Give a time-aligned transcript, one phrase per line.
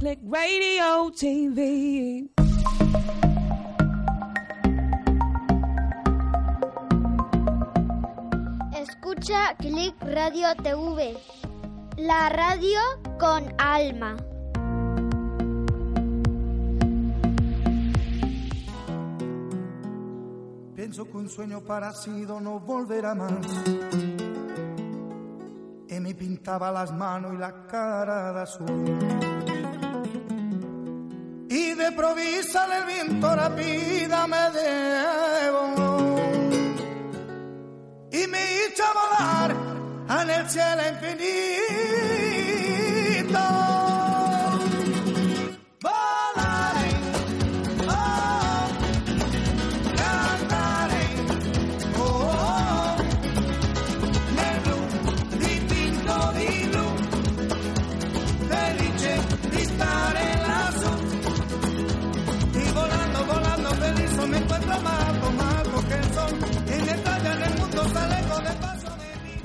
[0.00, 2.26] Click Radio TV.
[8.72, 11.18] Escucha Click Radio TV,
[11.98, 12.80] la radio
[13.18, 14.16] con alma.
[20.74, 23.32] Pienso que un sueño parecido no volverá más.
[25.90, 29.39] Y me pintaba las manos y la cara de azul.
[31.52, 35.74] Y de provisa el viento rápida me debo.
[38.12, 39.50] Y me hizo volar
[40.22, 41.89] en el cielo infinito.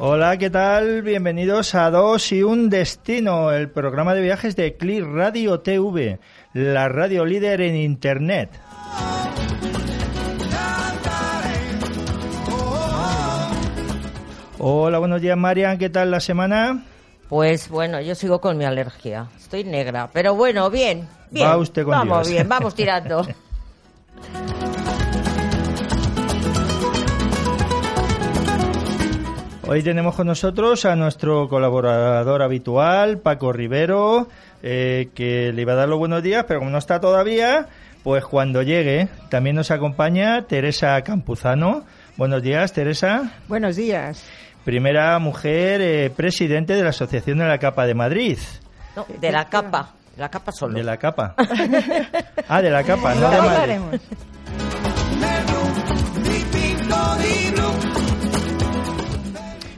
[0.07, 1.01] Hola, ¿qué tal?
[1.01, 6.19] Bienvenidos a Dos y un Destino, el programa de viajes de Clear Radio TV,
[6.53, 8.51] la radio líder en Internet.
[14.59, 15.79] Hola, buenos días, Marian.
[15.79, 16.83] ¿Qué tal la semana?
[17.27, 19.25] Pues bueno, yo sigo con mi alergia.
[19.35, 21.07] Estoy negra, pero bueno, bien.
[21.31, 21.47] bien.
[21.47, 22.35] Va usted con Vamos Dios.
[22.35, 23.25] bien, vamos tirando.
[29.67, 34.27] Hoy tenemos con nosotros a nuestro colaborador habitual, Paco Rivero,
[34.61, 37.67] eh, que le iba a dar los buenos días, pero como no está todavía,
[38.03, 41.83] pues cuando llegue también nos acompaña Teresa Campuzano.
[42.15, 43.31] Buenos días, Teresa.
[43.47, 44.23] Buenos días.
[44.63, 48.37] Primera mujer eh, presidente de la Asociación de la Capa de Madrid.
[48.95, 50.75] No, de la capa, la capa solo.
[50.75, 51.33] De la capa.
[52.47, 53.99] Ah, de la capa, no de Madrid.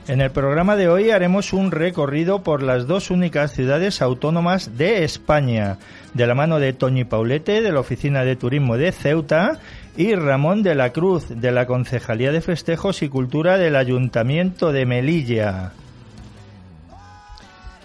[0.08, 5.04] En el programa de hoy haremos un recorrido por las dos únicas ciudades autónomas de
[5.04, 5.76] España,
[6.14, 9.58] de la mano de Toñi Paulete, de la Oficina de Turismo de Ceuta,
[9.98, 14.86] y Ramón de la Cruz, de la Concejalía de Festejos y Cultura del Ayuntamiento de
[14.86, 15.72] Melilla.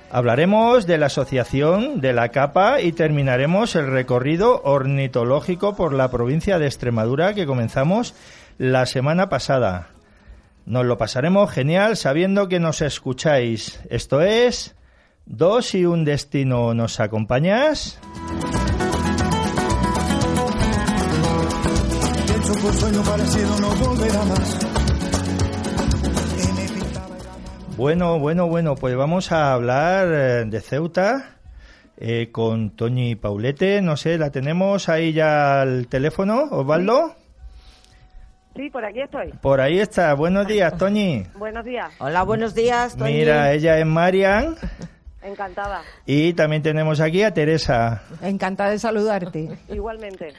[0.10, 6.58] Hablaremos de la asociación de la capa y terminaremos el recorrido ornitológico por la provincia
[6.58, 8.16] de Extremadura que comenzamos
[8.58, 9.93] la semana pasada.
[10.66, 13.80] Nos lo pasaremos genial sabiendo que nos escucháis.
[13.90, 14.76] Esto es
[15.26, 16.74] Dos y un destino.
[16.74, 17.98] ¿Nos acompañas?
[27.78, 31.38] Bueno, bueno, bueno, pues vamos a hablar eh, de Ceuta
[31.98, 33.82] eh, con Toñi Paulete.
[33.82, 37.16] No sé, ¿la tenemos ahí ya al teléfono, Osvaldo?
[38.56, 39.32] Sí, por aquí estoy.
[39.42, 40.14] Por ahí está.
[40.14, 41.24] Buenos días, Toñi.
[41.38, 43.14] Buenos días, Hola, buenos días, Toñi.
[43.14, 44.56] Mira, ella es Marian
[45.24, 45.82] encantada.
[46.06, 48.04] y también tenemos aquí a Teresa.
[48.22, 49.50] Encantada de saludarte.
[49.70, 50.34] Igualmente.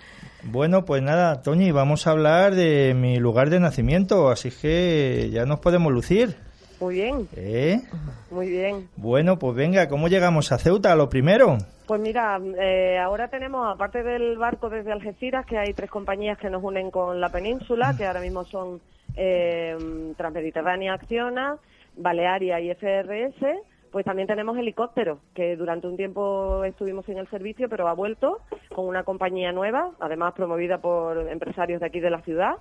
[0.44, 5.44] Bueno, pues nada, Toñi, vamos a hablar de mi lugar de nacimiento, así que ya
[5.46, 6.36] nos podemos lucir.
[6.81, 7.81] Muy bien, ¿Eh?
[8.31, 8.88] muy bien.
[8.96, 10.94] Bueno, pues venga, ¿cómo llegamos a Ceuta?
[10.96, 11.56] Lo primero.
[11.87, 16.49] Pues mira, eh, ahora tenemos, aparte del barco desde Algeciras, que hay tres compañías que
[16.49, 18.81] nos unen con la península, que ahora mismo son
[19.17, 19.77] eh,
[20.17, 21.56] Transmediterránea Acciona,
[21.97, 23.61] Balearia y FRS.
[23.93, 28.41] Pues también tenemos helicópteros, que durante un tiempo estuvimos sin el servicio, pero ha vuelto
[28.75, 32.55] con una compañía nueva, además promovida por empresarios de aquí de la ciudad,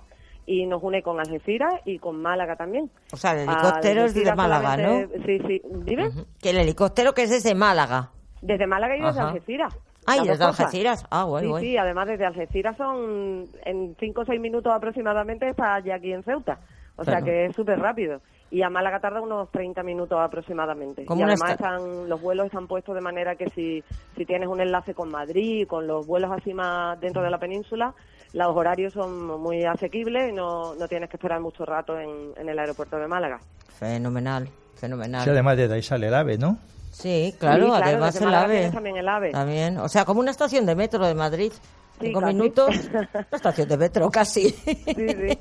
[0.46, 2.88] y nos une con Algeciras y con Málaga también.
[3.12, 5.08] O sea, el helicóptero es de Málaga, ¿no?
[5.26, 5.62] Sí, sí.
[5.84, 6.10] ¿Dime?
[6.40, 8.10] Que el helicóptero que es desde Málaga.
[8.44, 9.28] Desde Málaga y desde Ajá.
[9.30, 9.74] Algeciras.
[10.06, 10.44] Ay, Las desde.
[10.44, 11.04] Algeciras.
[11.10, 11.64] Ah, guay, sí, guay.
[11.64, 16.22] sí, además desde Algeciras son en 5 o 6 minutos aproximadamente está ya aquí en
[16.22, 16.58] Ceuta.
[16.96, 18.20] O sea que es súper rápido.
[18.50, 21.02] Y a Málaga tarda unos 30 minutos aproximadamente.
[21.08, 23.82] Y además están, los vuelos están puestos de manera que si,
[24.14, 27.94] si tienes un enlace con Madrid, con los vuelos así más dentro de la península,
[28.32, 32.48] los horarios son muy asequibles y no, no tienes que esperar mucho rato en, en
[32.48, 33.40] el aeropuerto de Málaga.
[33.70, 34.48] Fenomenal.
[34.76, 35.24] Fenomenal.
[35.24, 36.58] Sí, además de ahí sale el ave, ¿no?
[36.92, 38.70] Sí, claro, Sí, claro, además el AVE.
[38.70, 39.30] también el AVE.
[39.32, 41.52] También, o sea, como una estación de metro de Madrid.
[41.52, 42.34] Sí, Cinco casi.
[42.34, 44.50] minutos, una estación de metro casi.
[44.50, 45.38] Sí,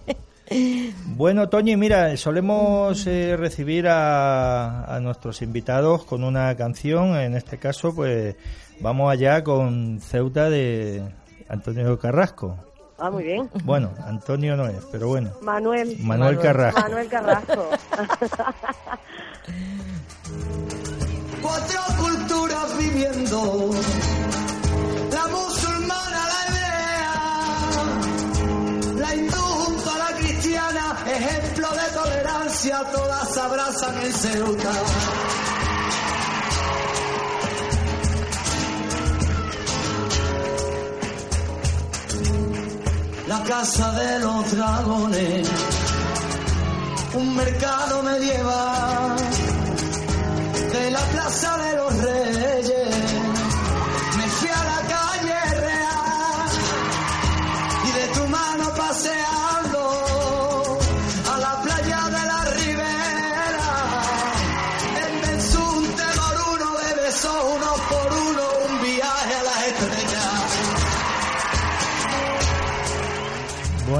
[0.49, 0.93] sí.
[1.05, 7.15] Bueno, Toñi, mira, solemos eh, recibir a, a nuestros invitados con una canción.
[7.17, 8.35] En este caso, pues
[8.79, 11.01] vamos allá con Ceuta de
[11.49, 12.57] Antonio Carrasco.
[13.03, 13.49] Ah, muy bien.
[13.65, 15.31] Bueno, Antonio no es, pero bueno.
[15.41, 15.97] Manuel.
[15.99, 16.79] Manuel Carrasco.
[16.79, 17.69] Manuel Carrasco.
[21.41, 23.71] Cuatro culturas viviendo,
[25.11, 27.11] la musulmana, la hebrea,
[28.99, 34.71] la hindú junto a la cristiana, ejemplo de tolerancia, todas abrazan en Ceuta.
[43.33, 45.49] La casa de los dragones,
[47.15, 49.15] un mercado medieval
[50.71, 53.22] de la plaza de los reyes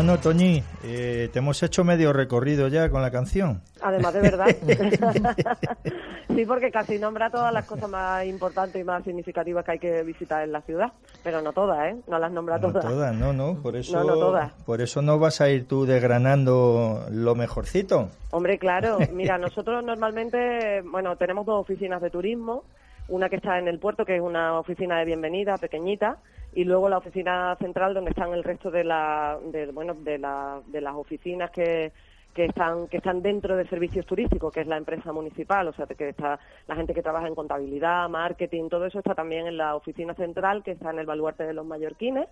[0.03, 3.61] Bueno, Toñi, eh, te hemos hecho medio recorrido ya con la canción.
[3.81, 4.47] Además de verdad.
[6.27, 10.03] sí, porque casi nombra todas las cosas más importantes y más significativas que hay que
[10.03, 10.91] visitar en la ciudad.
[11.23, 11.95] Pero no todas, ¿eh?
[12.09, 12.83] No las nombra No todas.
[12.83, 14.51] todas, no, no, por eso, No, no todas.
[14.65, 18.09] por eso no vas a ir tú desgranando lo mejorcito.
[18.31, 18.97] Hombre, claro.
[19.13, 22.65] Mira, nosotros normalmente, bueno, tenemos dos oficinas de turismo.
[23.07, 26.17] Una que está en el puerto, que es una oficina de bienvenida pequeñita,
[26.55, 30.61] y luego la oficina central donde están el resto de la, de, bueno, de, la,
[30.67, 31.91] de las oficinas que,
[32.33, 35.85] que están que están dentro de servicios turísticos, que es la empresa municipal, o sea,
[35.85, 39.75] que está la gente que trabaja en contabilidad, marketing, todo eso está también en la
[39.75, 42.27] oficina central, que está en el baluarte de los mallorquines,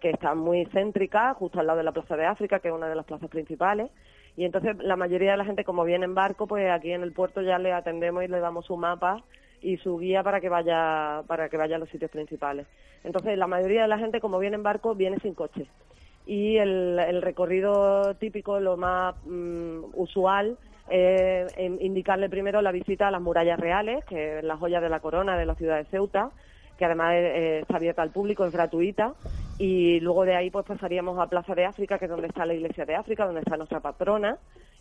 [0.00, 2.88] que está muy céntrica, justo al lado de la Plaza de África, que es una
[2.88, 3.90] de las plazas principales.
[4.36, 7.12] Y entonces la mayoría de la gente, como viene en barco, pues aquí en el
[7.12, 9.22] puerto ya le atendemos y le damos su mapa
[9.62, 12.66] y su guía para que vaya para que vaya a los sitios principales.
[13.04, 15.66] Entonces la mayoría de la gente, como viene en barco, viene sin coche.
[16.26, 20.58] Y el, recorrido típico, lo más mm, usual,
[20.88, 24.88] eh, en indicarle primero la visita a las murallas reales, que es la joya de
[24.88, 26.30] la corona de la ciudad de Ceuta,
[26.78, 29.14] que además eh, está abierta al público, es gratuita.
[29.58, 32.54] Y luego de ahí pues pasaríamos a Plaza de África, que es donde está la
[32.54, 34.38] iglesia de África, donde está nuestra patrona,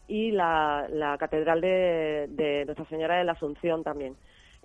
[0.08, 4.16] y la, la catedral de Nuestra Señora de la Asunción también.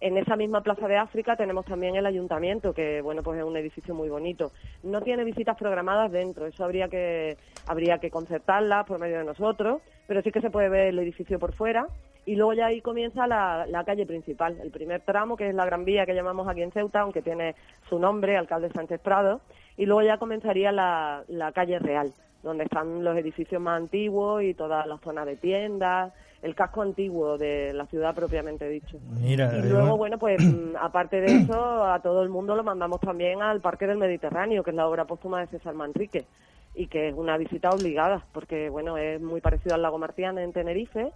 [0.04, 3.56] En esa misma Plaza de África tenemos también el ayuntamiento, que bueno, pues es un
[3.56, 4.52] edificio muy bonito.
[4.82, 9.80] No tiene visitas programadas dentro, eso habría que habría que concertarlas por medio de nosotros,
[10.06, 11.86] pero sí que se puede ver el edificio por fuera
[12.26, 15.66] y luego ya ahí comienza la, la calle principal, el primer tramo que es la
[15.66, 17.54] Gran Vía que llamamos aquí en Ceuta, aunque tiene
[17.88, 19.40] su nombre, alcalde Sánchez Prado,
[19.76, 22.12] y luego ya comenzaría la, la calle real,
[22.42, 26.12] donde están los edificios más antiguos y toda la zona de tiendas,
[26.44, 28.98] el casco antiguo de la ciudad propiamente dicho.
[29.20, 32.62] Mira, Y eh, luego, bueno, pues mm, aparte de eso, a todo el mundo lo
[32.62, 36.26] mandamos también al Parque del Mediterráneo, que es la obra póstuma de César Manrique,
[36.74, 40.52] y que es una visita obligada, porque, bueno, es muy parecido al lago Martián en
[40.52, 41.12] Tenerife,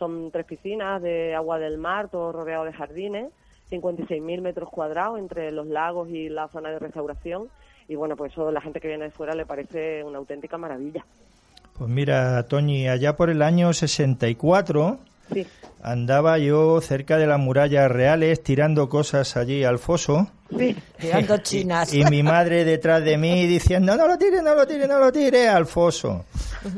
[0.00, 3.30] son tres piscinas de agua del mar, todo rodeado de jardines,
[3.70, 7.48] 56.000 metros cuadrados entre los lagos y la zona de restauración,
[7.86, 10.58] y bueno, pues eso a la gente que viene de fuera le parece una auténtica
[10.58, 11.04] maravilla.
[11.78, 14.98] Pues mira, Toñi, allá por el año 64
[15.32, 15.46] Sí,
[15.82, 20.28] andaba yo cerca de las murallas reales tirando cosas allí al foso.
[20.56, 21.94] sí, Tirando chinas.
[21.94, 25.12] Y mi madre detrás de mí diciendo, no lo tire, no lo tire, no lo
[25.12, 26.24] tire, al foso.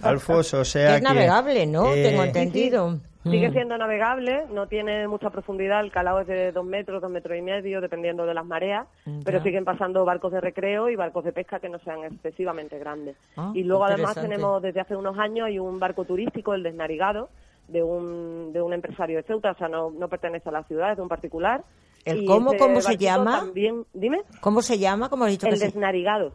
[0.03, 1.09] Al foso, o sea es que...
[1.09, 1.93] navegable, ¿no?
[1.93, 2.99] eh, Tengo entendido.
[3.25, 3.53] Sigue Mm.
[3.53, 7.43] siendo navegable, no tiene mucha profundidad, el calado es de dos metros, dos metros y
[7.43, 9.13] medio, dependiendo de las mareas, Ya.
[9.25, 13.17] pero siguen pasando barcos de recreo y barcos de pesca que no sean excesivamente grandes.
[13.37, 17.29] Ah, y luego además tenemos desde hace unos años hay un barco turístico, el Desnarigado,
[17.69, 20.91] de un, de un empresario de Ceuta, o sea, no, no pertenece a la ciudad,
[20.91, 21.63] es de un particular.
[22.05, 23.39] ¿El cómo, cómo se llama?
[23.39, 25.09] También, dime, ¿Cómo se llama?
[25.09, 26.33] ¿Cómo has dicho que el se- Desnarigado.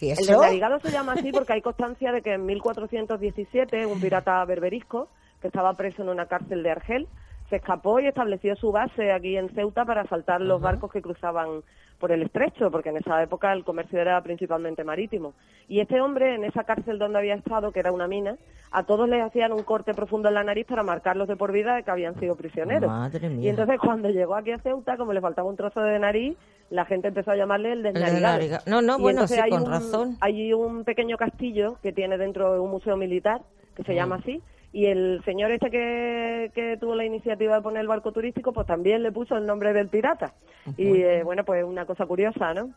[0.00, 4.44] ¿Y El desnarigado se llama así porque hay constancia de que en 1417 un pirata
[4.44, 5.08] berberisco
[5.44, 7.06] que estaba preso en una cárcel de Argel
[7.50, 11.60] se escapó y estableció su base aquí en Ceuta para asaltar los barcos que cruzaban
[12.00, 15.34] por el estrecho, porque en esa época el comercio era principalmente marítimo.
[15.68, 18.36] Y este hombre, en esa cárcel donde había estado, que era una mina,
[18.72, 21.74] a todos les hacían un corte profundo en la nariz para marcarlos de por vida
[21.76, 22.88] de que habían sido prisioneros.
[22.90, 23.44] Madre mía.
[23.44, 26.38] Y entonces cuando llegó aquí a Ceuta, como le faltaba un trozo de nariz,
[26.70, 28.38] la gente empezó a llamarle el desnarigado.
[28.38, 30.16] desnariga- No, no, Y bueno, sí, hay con un- razón.
[30.22, 33.42] Hay un pequeño castillo que tiene dentro un museo militar
[33.76, 34.42] que se llama así
[34.74, 38.66] Y el señor este que, que tuvo la iniciativa de poner el barco turístico, pues
[38.66, 40.34] también le puso el nombre del pirata.
[40.76, 42.70] Y eh, bueno, pues una cosa curiosa, ¿no?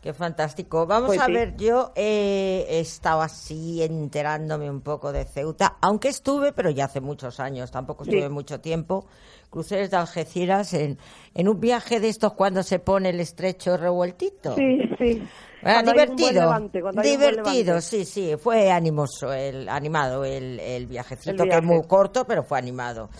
[0.00, 0.86] Qué fantástico.
[0.86, 1.32] Vamos Pues a sí.
[1.32, 6.86] ver, yo eh, he estado así enterándome un poco de Ceuta, aunque estuve, pero ya
[6.86, 8.28] hace muchos años, tampoco estuve Sí.
[8.30, 9.04] mucho tiempo.
[9.52, 10.96] Crucé desde Algeciras en,
[11.34, 14.54] en un viaje de estos cuando se pone el estrecho revueltito.
[14.54, 15.22] Sí, sí.
[15.62, 21.42] Ah, divertido, levante, divertido, sí, sí, fue animoso, el, animado el, el viajecito, El que
[21.42, 21.66] es viaje.
[21.66, 23.10] muy corto, pero fue animado.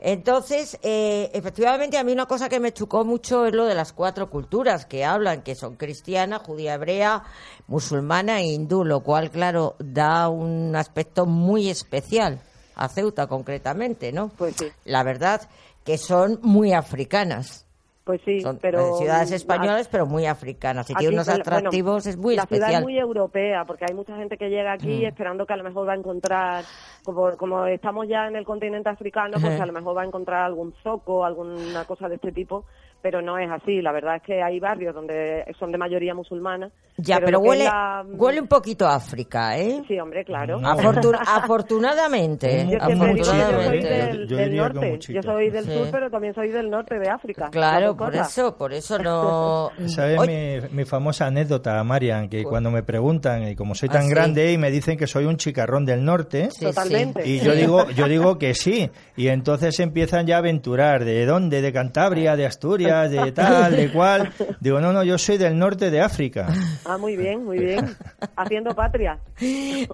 [0.00, 3.92] Entonces, eh, efectivamente, a mí una cosa que me chocó mucho es lo de las
[3.92, 7.22] cuatro culturas que hablan, que son cristiana, judía, hebrea,
[7.68, 12.40] musulmana e hindú, lo cual, claro, da un aspecto muy especial
[12.74, 14.28] a Ceuta concretamente, ¿no?
[14.36, 14.66] Pues sí.
[14.84, 15.40] La verdad
[15.88, 17.64] que son muy africanas.
[18.04, 18.78] Pues sí, Son pero...
[18.80, 20.88] eh, ciudades españolas, pero muy africanas.
[20.88, 22.68] Y tiene unos bueno, atractivos, es muy la especial.
[22.68, 25.06] ciudad es muy europea, porque hay mucha gente que llega aquí Mm.
[25.08, 26.64] esperando que a lo mejor va a encontrar,
[27.04, 30.44] como, como estamos ya en el continente africano, pues a lo mejor va a encontrar
[30.44, 32.64] algún zoco, alguna cosa de este tipo,
[33.02, 33.80] pero no es así.
[33.82, 36.70] La verdad es que hay barrios donde son de mayoría musulmana.
[37.00, 39.84] Ya, pero, huele, la- huele un poquito a África, ¿eh?
[39.86, 40.58] Sí, hombre, claro.
[40.58, 43.88] Afortun- afortunadamente, Yo digo que yo soy afortunadamente.
[43.88, 44.98] del, Yo norte.
[45.12, 45.72] Yo soy del Sí.
[45.74, 47.48] sur, pero también soy del norte de África.
[47.50, 49.70] Claro, por eso, por eso no.
[49.86, 52.28] ¿Sabes mi, mi famosa anécdota, Marian?
[52.28, 54.10] Que cuando me preguntan, y como soy Ah, tan sí.
[54.10, 57.26] grande, y me dicen que soy un chicarrón del norte, sí, Totalmente.
[57.28, 58.90] y yo digo, yo digo que sí.
[59.16, 61.04] Y entonces empiezan ya a aventurar.
[61.04, 61.62] ¿De dónde?
[61.62, 62.34] ¿De Cantabria?
[62.36, 62.87] ¿De Asturias?
[63.08, 63.76] ¿De tal?
[63.76, 64.32] ¿De cuál?
[64.60, 66.46] Digo, no, no, yo soy del norte de África.
[66.84, 67.96] Ah, muy bien, muy bien.
[68.36, 69.18] Haciendo patria.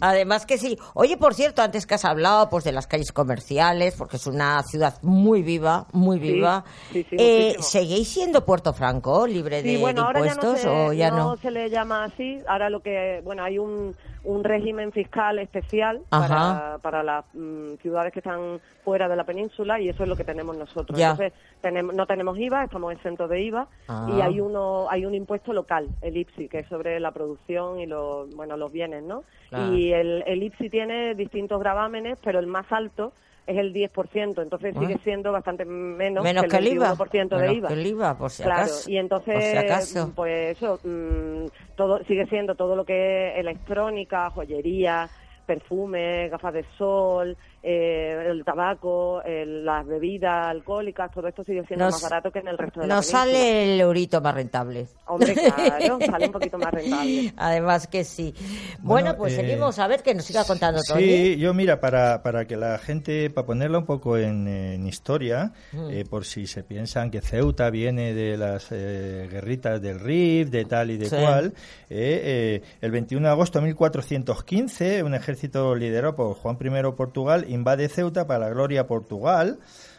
[0.00, 0.78] Además que sí.
[0.94, 4.62] Oye, por cierto, antes que has hablado pues de las calles comerciales, porque es una
[4.62, 6.64] ciudad muy viva, muy viva.
[6.92, 7.56] sí, sí, eh.
[7.60, 11.10] ¿Seguís siendo Puerto Franco, libre de, bueno, de ahora ya no, impuestos se, o ya
[11.10, 11.36] no no?
[11.36, 12.40] se le llama así.
[12.46, 18.12] Ahora lo que, bueno, hay un, un régimen fiscal especial para, para las mm, ciudades
[18.12, 20.98] que están fuera de la península y eso es lo que tenemos nosotros.
[20.98, 21.10] Ya.
[21.10, 24.08] Entonces, tenemos, no tenemos IVA, estamos exentos de IVA Ah.
[24.10, 27.86] y hay uno hay un impuesto local, el IPSI, que es sobre la producción y
[27.86, 29.24] los, bueno, los bienes, ¿no?
[29.50, 29.74] Claro.
[29.74, 33.12] Y el, el IPSI tiene distintos gravámenes, pero el más alto
[33.46, 36.94] es el 10%, entonces sigue siendo bastante menos, Menos que el IVA.
[36.94, 37.68] 21% de Menos IVA.
[37.68, 38.90] que el IVA, por si Claro, acaso.
[38.90, 40.12] y entonces, si acaso.
[40.14, 41.46] pues eso, mm,
[41.76, 45.08] todo sigue siendo todo lo que es electrónica, joyería,
[45.46, 47.36] perfume, gafas de sol,
[47.66, 52.40] eh, el tabaco, el- las bebidas alcohólicas, todo esto sigue siendo Nos- más barato que
[52.40, 54.86] en el resto de la Nos sale el eurito más rentable.
[55.06, 57.32] Hombre, claro, sale un poquito más rentable.
[57.36, 58.34] Además que sí.
[58.80, 61.02] Bueno, Bueno, pues eh, seguimos a ver que nos siga contando Tony.
[61.02, 65.52] Sí, yo mira, para, para que la gente, para ponerla un poco en, en historia,
[65.72, 65.90] Mm.
[65.90, 70.64] eh, por si se piensan que Ceuta viene de las eh, guerritas del Rif, de
[70.66, 71.16] tal y de Sí.
[71.16, 71.54] cual,
[71.88, 76.92] eh, eh, el 21 de agosto de 1415, un ejército liderado por Juan I de
[76.92, 79.58] Portugal invade Ceuta para la gloria de Portugal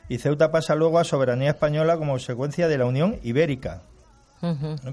[0.10, 3.82] y Ceuta pasa luego a soberanía española como consecuencia de la Unión Ibérica.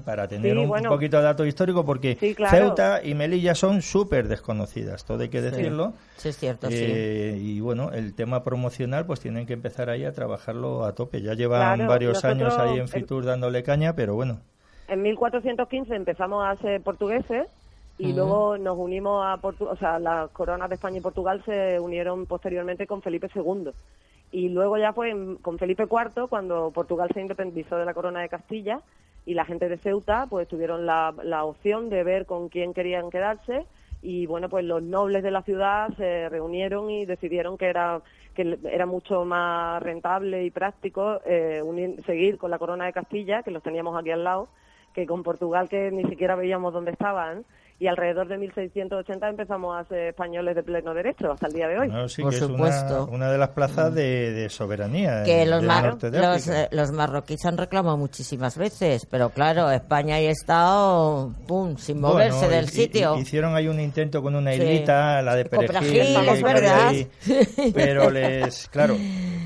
[0.03, 0.89] Para tener Sí, un bueno.
[0.89, 2.57] poquito de dato histórico, porque Sí, claro.
[2.57, 5.93] Ceuta y Melilla son súper desconocidas, todo hay que decirlo.
[6.17, 6.75] Sí, es cierto, sí.
[6.79, 11.21] Eh, Y bueno, el tema promocional, pues tienen que empezar ahí a trabajarlo a tope.
[11.21, 14.39] Ya llevan Claro, varios nosotros, años ahí en eh, Fitur dándole caña, pero bueno.
[14.87, 17.45] En 1415 empezamos a ser portugueses
[17.97, 21.79] y luego nos unimos a Portugal, o sea, las coronas de España y Portugal se
[21.79, 23.69] unieron posteriormente con Felipe II.
[24.31, 28.21] Y luego ya fue en- con Felipe IV cuando Portugal se independizó de la corona
[28.21, 28.81] de Castilla
[29.25, 33.09] y la gente de Ceuta pues tuvieron la, la opción de ver con quién querían
[33.11, 33.65] quedarse
[34.01, 38.01] y bueno pues los nobles de la ciudad se reunieron y decidieron que era
[38.35, 43.43] que era mucho más rentable y práctico eh, unir- seguir con la corona de Castilla
[43.43, 44.49] que los teníamos aquí al lado
[44.93, 47.45] que con Portugal que ni siquiera veíamos dónde estaban
[47.83, 51.79] y alrededor de 1680 empezamos a ser españoles de pleno derecho hasta el día de
[51.79, 51.89] hoy.
[51.89, 52.85] No, sí, Por que supuesto.
[53.03, 56.91] es una, una de las plazas de, de soberanía que los, mar- los, eh, los
[56.93, 62.69] marroquíes han reclamado muchísimas veces, pero claro, España y Estado, pum, sin moverse Bueno, del
[62.69, 63.17] sitio.
[63.17, 64.61] hi- Hicieron ahí un intento con una Sí.
[64.61, 66.15] islita, la de Con Perejil,
[66.67, 67.07] ahí,
[67.73, 68.95] pero les, claro,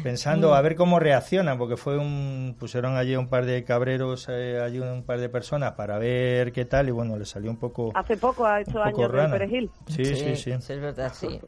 [0.04, 4.60] pensando a ver cómo reaccionan, porque fue un, pusieron allí un par de cabreros, eh,
[4.64, 7.92] allí un par de personas para ver qué tal y bueno, les salió un poco,
[7.96, 9.72] Hace poco ha hecho poco años de perejil.
[9.88, 10.52] Sí, sí, sí.
[10.52, 11.40] es verdad, sí.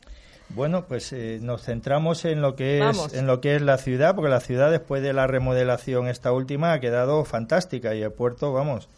[0.50, 3.14] Bueno, pues eh, nos centramos en lo que es Vamos.
[3.14, 6.74] en lo que es la ciudad, porque la ciudad después de la remodelación esta última
[6.74, 8.90] ha quedado fantástica y el puerto, vamos,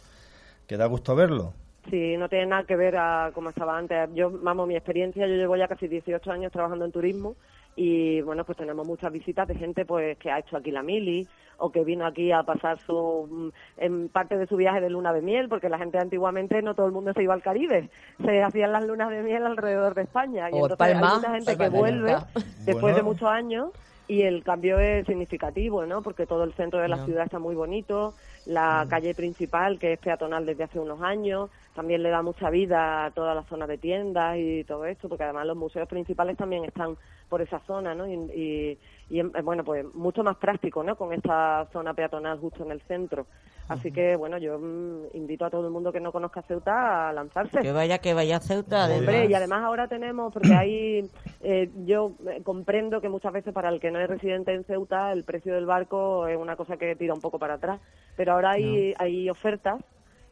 [0.66, 1.52] que da gusto verlo.
[1.90, 4.08] Sí, no tiene nada que ver a como estaba antes.
[4.14, 7.34] Yo, vamos, mi experiencia, yo llevo ya casi 18 años trabajando en turismo
[7.74, 11.26] y bueno, pues tenemos muchas visitas de gente pues que ha hecho aquí la mili
[11.58, 13.48] o que vino aquí a pasar su mm,
[13.78, 16.86] en parte de su viaje de luna de miel, porque la gente antiguamente no todo
[16.86, 17.88] el mundo se iba al Caribe,
[18.24, 21.34] se hacían las lunas de miel alrededor de España y O en entonces hay mucha
[21.34, 22.16] gente que vuelve
[22.64, 23.70] después de muchos años
[24.08, 26.02] y el cambio es significativo, ¿no?
[26.02, 27.04] Porque todo el centro de la No.
[27.06, 32.02] ciudad está muy bonito, la calle principal, que es peatonal desde hace unos años, también
[32.02, 35.46] le da mucha vida a toda la zona de tiendas y todo esto, porque además
[35.46, 36.96] los museos principales también están
[37.28, 38.06] por esa zona, ¿no?
[38.06, 38.78] Y, y-
[39.12, 40.96] y, eh, bueno, pues mucho más práctico, ¿no?
[40.96, 43.26] Con esta zona peatonal justo en el centro.
[43.68, 47.12] Así que, bueno, yo mm, invito a todo el mundo que no conozca Ceuta a
[47.12, 47.60] lanzarse.
[47.60, 48.88] Que vaya, que vaya a Ceuta.
[48.88, 51.10] Hombre, y además ahora tenemos, porque ahí
[51.42, 55.12] eh, yo eh, comprendo que muchas veces para el que no es residente en Ceuta
[55.12, 57.80] el precio del barco es una cosa que tira un poco para atrás,
[58.16, 59.78] pero ahora hay, hay ofertas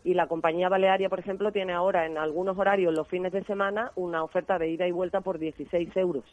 [0.04, 3.92] y la compañía Balearia, por ejemplo, tiene ahora en algunos horarios los fines de semana
[3.96, 6.24] una oferta de ida y vuelta por 16 euros.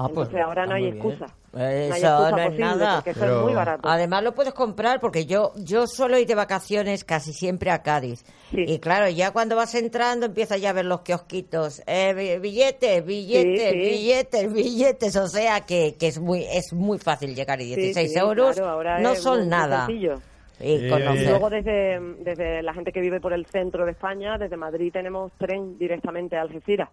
[0.00, 1.26] Ah, pues, Entonces ahora no hay muy excusa.
[1.52, 3.02] No hay Eso excusa no es posible nada.
[3.04, 3.88] eso Pero- es muy barato.
[3.88, 8.24] Además lo puedes comprar porque yo yo suelo ir de vacaciones casi siempre a Cádiz.
[8.50, 8.64] Sí.
[8.66, 11.82] Y claro, ya cuando vas entrando empiezas ya a ver los kiosquitos.
[11.86, 13.88] Eh, bi- billetes, billetes, Sí, sí.
[13.90, 15.16] billetes, billetes.
[15.16, 18.54] O sea que, que es muy es muy fácil llegar y Sí, 16 sí, euros
[18.54, 19.86] claro, ahora no son muy- muy nada.
[19.86, 20.20] sencillo.
[20.60, 21.22] Y conocer.
[21.22, 24.92] Y luego desde, desde la gente que vive por el centro de España, desde Madrid
[24.92, 26.88] tenemos tren directamente a Algeciras.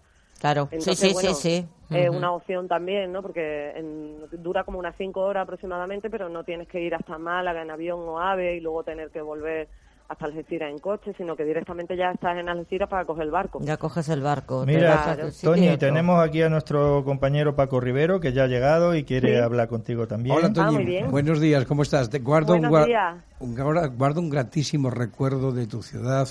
[0.46, 2.08] Claro, Entonces, sí, sí, bueno, sí, sí.
[2.10, 3.24] Una opción también, ¿no?
[3.24, 7.64] Porque en- dura como unas cinco horas aproximadamente, pero no tienes que ir hasta Málaga
[7.64, 9.68] en avión o AVE y luego tener que volver
[10.08, 13.58] hasta Algeciras en coche, sino que directamente ya estás en Algeciras para coger el barco.
[13.64, 14.64] Ya coges el barco.
[14.66, 18.48] te Mira, sitio y Tony, tenemos aquí a nuestro compañero Paco Rivero, que ya ha
[18.48, 19.42] llegado y quiere Sí.
[19.42, 20.36] hablar contigo también.
[20.36, 20.76] Hola, Ah, Toñi.
[20.76, 21.10] muy bien.
[21.10, 22.12] Buenos días, ¿cómo estás?
[22.12, 23.16] Te guardo, un, Buenos gua- días.
[23.40, 26.28] un- guarda- guardo un gratísimo recuerdo de tu ciudad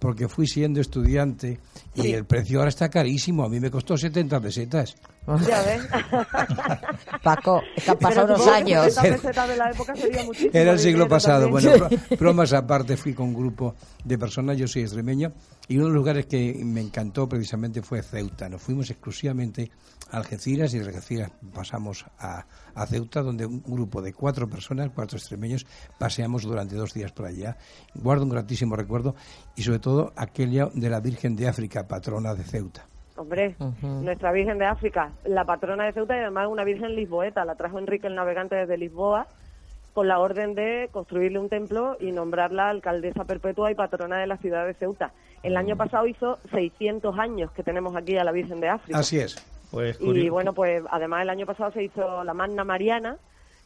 [0.00, 1.60] porque fui siendo estudiante
[1.94, 2.12] y Sí.
[2.12, 3.44] el precio ahora está carísimo.
[3.44, 4.96] A mí me costó 70 pesetas.
[5.46, 5.86] Ya ves.
[7.22, 8.92] Paco, es que han pasado unos años.
[8.94, 11.48] 70 pesetas de la época sería muchísimo Era el siglo pasado.
[11.48, 11.72] también.
[11.78, 13.74] Bueno, bro- bromas aparte, fui con un grupo
[14.04, 15.32] de personas, yo soy extremeño,
[15.68, 18.48] y uno de los lugares que me encantó precisamente fue Ceuta.
[18.48, 19.70] Nos fuimos exclusivamente
[20.10, 24.90] a Algeciras y de Algeciras pasamos a, a Ceuta, donde un grupo de cuatro personas,
[24.94, 25.64] cuatro extremeños,
[25.98, 27.56] paseamos durante dos días por allá.
[27.94, 29.14] Guardo un gratísimo recuerdo
[29.54, 32.86] y sobre todo aquella de la Virgen de África, patrona de Ceuta.
[33.20, 37.54] Hombre, nuestra Virgen de África, la patrona de Ceuta y además una Virgen lisboeta, la
[37.54, 39.26] trajo Enrique el Navegante desde Lisboa
[39.92, 44.36] con la orden de construirle un templo y nombrarla alcaldesa perpetua y patrona de la
[44.38, 45.12] ciudad de Ceuta.
[45.42, 48.98] El año pasado hizo 600 años que tenemos aquí a la Virgen de África.
[48.98, 49.36] Así es.
[49.70, 53.16] Pues Y bueno, pues además el año pasado se hizo la Magna Mariana,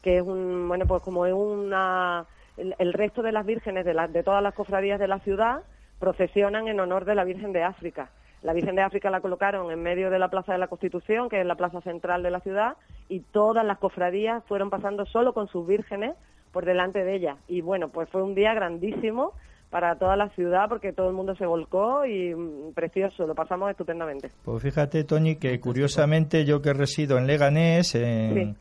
[0.03, 2.25] que es un, bueno, pues como es una,
[2.57, 5.61] el, el resto de las vírgenes de, la- de todas las cofradías de la ciudad
[6.01, 8.11] procesionan en honor de la Virgen de África.
[8.45, 11.41] La Virgen de África la colocaron en medio de la Plaza de la Constitución, que
[11.41, 12.77] es la plaza central de la ciudad,
[13.09, 16.15] y todas las cofradías fueron pasando solo con sus vírgenes
[16.53, 17.37] por delante de ella.
[17.49, 19.33] Y bueno, pues fue un día grandísimo
[19.71, 23.71] para toda la ciudad porque todo el mundo se volcó y mm, precioso, lo pasamos
[23.71, 24.29] estupendamente.
[24.45, 28.55] Pues fíjate, Tony, que curiosamente yo que resido en Leganés, en, Sí.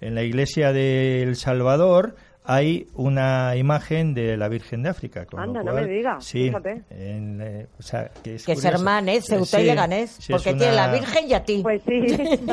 [0.00, 2.16] en la iglesia de El Salvador,
[2.50, 5.26] hay una imagen de la Virgen de África.
[5.26, 6.82] con lo Anda, no cual- me digas, Sí, fíjate.
[6.88, 8.68] en, eh, o sea, que es Que es curioso.
[8.78, 10.10] hermanes, Ceuta Sí, y Leganés.
[10.18, 11.60] sí, porque tiene la una- Virgen y a ti.
[11.62, 12.00] Pues sí.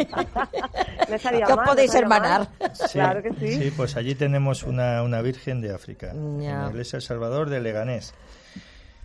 [1.09, 2.47] no Que os no podéis hermanar.
[2.73, 3.63] Sí, Claro que sí.
[3.63, 7.61] Sí, pues allí tenemos una, una Virgen de África, en la iglesia del Salvador de
[7.61, 8.13] Leganés.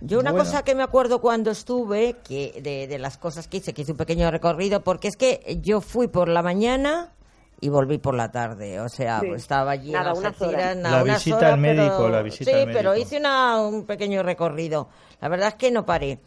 [0.00, 0.44] Yo una Bueno.
[0.46, 3.92] cosa que me acuerdo cuando estuve, que de, de las cosas que hice, que hice
[3.92, 7.12] un pequeño recorrido, porque es que yo fui por la mañana
[7.60, 9.26] y volví por la tarde, o sea, Sí.
[9.28, 10.76] pues estaba allí Nada, en unas horas.
[10.76, 13.06] nada, La unas visita horas, al médico, pero- la visita Sí, al pero médico.
[13.06, 14.88] hice una, un pequeño recorrido.
[15.20, 16.20] La verdad es que no paré.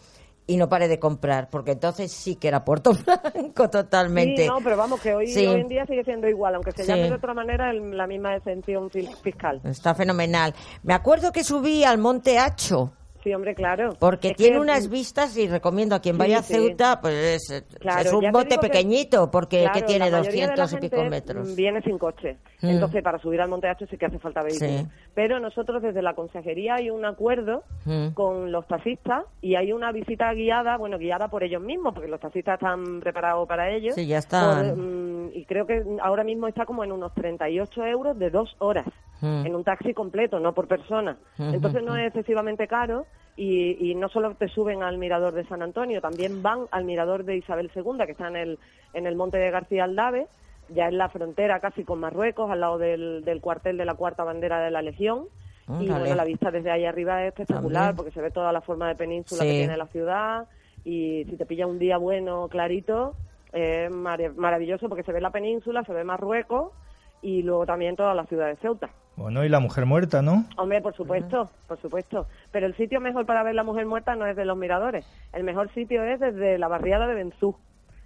[0.46, 2.92] Y no paré de comprar, porque entonces sí que era Puerto
[3.34, 4.44] Blanco totalmente.
[4.44, 5.48] Sí, no, pero vamos, que hoy, Sí.
[5.48, 6.90] hoy en día sigue siendo igual, aunque se Sí.
[6.90, 9.62] llame de otra manera, el- la misma exención fiscal.
[9.64, 10.54] Está fenomenal.
[10.84, 12.92] Me acuerdo que subí al Monte Hacho.
[13.24, 13.96] Sí, hombre, claro.
[14.00, 16.44] Porque Es tiene que- unas vistas y recomiendo a quien Sí, vaya a.
[16.44, 20.18] Ceuta, pues es, Claro, es un te bote que- pequeñito, porque Claro, que tiene la
[20.20, 21.50] mayoría de la 200 y pico metros.
[21.50, 22.38] mm, Viene sin coche.
[22.62, 22.68] Mm.
[22.70, 24.70] Entonces, para subir al Monte Hacho sí que hace falta vehículo.
[24.70, 24.88] Sí.
[25.16, 28.10] Pero nosotros desde la consejería hay un acuerdo Mm.
[28.10, 32.20] con los taxistas y hay una visita guiada, bueno, guiada por ellos mismos, porque los
[32.20, 33.94] taxistas están preparados para ello.
[33.94, 34.68] Sí, ya están.
[34.70, 38.54] Por, mm, y creo que ahora mismo está como en unos 38 euros de dos
[38.60, 38.86] horas.
[39.24, 39.46] Mm.
[39.46, 41.18] en un taxi completo, no por persona.
[41.40, 43.06] Entonces no es excesivamente caro
[43.38, 47.24] y, y no solo te suben al mirador de San Antonio, también van al mirador
[47.24, 48.60] de Isabel II, que está en el,
[48.94, 50.28] en el monte de García Aldave,
[50.70, 54.24] ya en la frontera casi con Marruecos, al lado del, del cuartel de la Cuarta
[54.26, 55.26] Bandera de la Legión.
[55.68, 56.00] Y Ándale.
[56.02, 57.96] bueno, la vista desde ahí arriba es espectacular También.
[57.96, 59.48] porque se ve toda la forma de península Sí.
[59.50, 60.48] que tiene la ciudad
[60.84, 63.14] y si te pilla un día bueno, clarito,
[63.54, 66.74] es mar- maravilloso porque se ve la península, se ve Marruecos
[67.22, 68.90] y luego también toda la ciudad de Ceuta.
[69.16, 70.46] Bueno, y la mujer muerta, ¿no?
[70.58, 72.26] Hombre, por supuesto, por supuesto.
[72.52, 75.06] Pero el sitio mejor para ver la mujer muerta no es de los miradores.
[75.34, 77.56] El mejor sitio es desde la barriada de Benzú,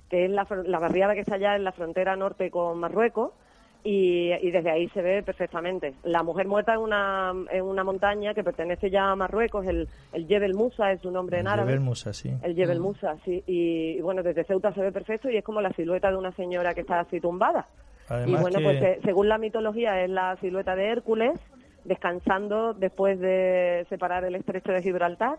[0.09, 3.31] que es la, la barriada que está allá en la frontera norte con Marruecos.
[3.83, 5.93] Y, y desde ahí se ve perfectamente.
[6.03, 10.27] La mujer muerta es una, es una montaña que pertenece ya a Marruecos, el, el
[10.27, 11.69] Jebel Musa es su nombre en árabe.
[11.69, 12.33] Jebel Musa, sí.
[12.43, 13.41] El Jebel Musa, sí.
[13.47, 16.33] Y, y bueno, desde Ceuta se ve perfecto y es como la silueta de una
[16.33, 17.65] señora que está así tumbada.
[18.09, 21.39] Además y bueno, que- pues eh, según la mitología es la silueta de Hércules
[21.85, 25.37] descansando después de separar el estrecho de Gibraltar.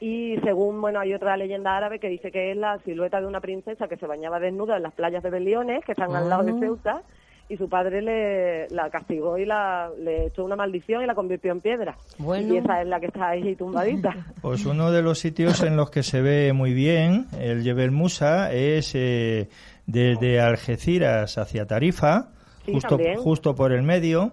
[0.00, 3.40] Y según, bueno, hay otra leyenda árabe que dice que es la silueta de una
[3.40, 6.52] princesa que se bañaba desnuda en las playas de Beliones, que están al lado de
[6.52, 6.56] Ah.
[6.58, 7.02] Ceuta,
[7.48, 11.52] y su padre le, la castigó y la, le echó una maldición y la convirtió
[11.52, 11.94] en piedra.
[12.18, 12.52] Bueno.
[12.52, 14.10] Y esa es la que está ahí tumbadita.
[14.42, 18.52] Pues uno de los sitios en los que se ve muy bien el Jebel Musa
[18.52, 19.48] es eh,
[19.86, 22.28] desde Algeciras hacia Tarifa,
[22.64, 23.18] Sí, justo, también.
[23.18, 24.32] justo por el medio,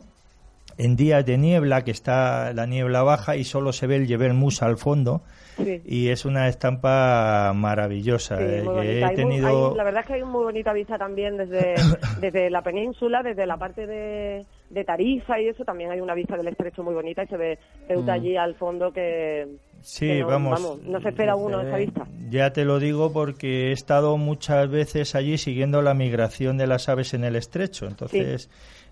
[0.77, 4.33] en días de niebla, que está la niebla baja y solo se ve el Jebel
[4.33, 5.21] Musa al fondo.
[5.57, 5.81] Sí.
[5.85, 8.37] Y es una estampa maravillosa.
[8.37, 11.35] Sí, eh, que he tenido hay- la verdad es que hay muy bonita vista también
[11.35, 11.75] desde,
[12.21, 15.65] desde la península, desde la parte de, de Tarifa y eso.
[15.65, 18.15] También hay una vista del estrecho muy bonita y se ve Ceuta Mm.
[18.15, 19.47] allí al fondo que,
[19.81, 20.79] Sí, no, vamos.
[20.83, 22.07] no se espera uno esa Eh, vista.
[22.29, 26.89] Ya te lo digo porque he estado muchas veces allí siguiendo la migración de las
[26.89, 28.49] aves en el estrecho, entonces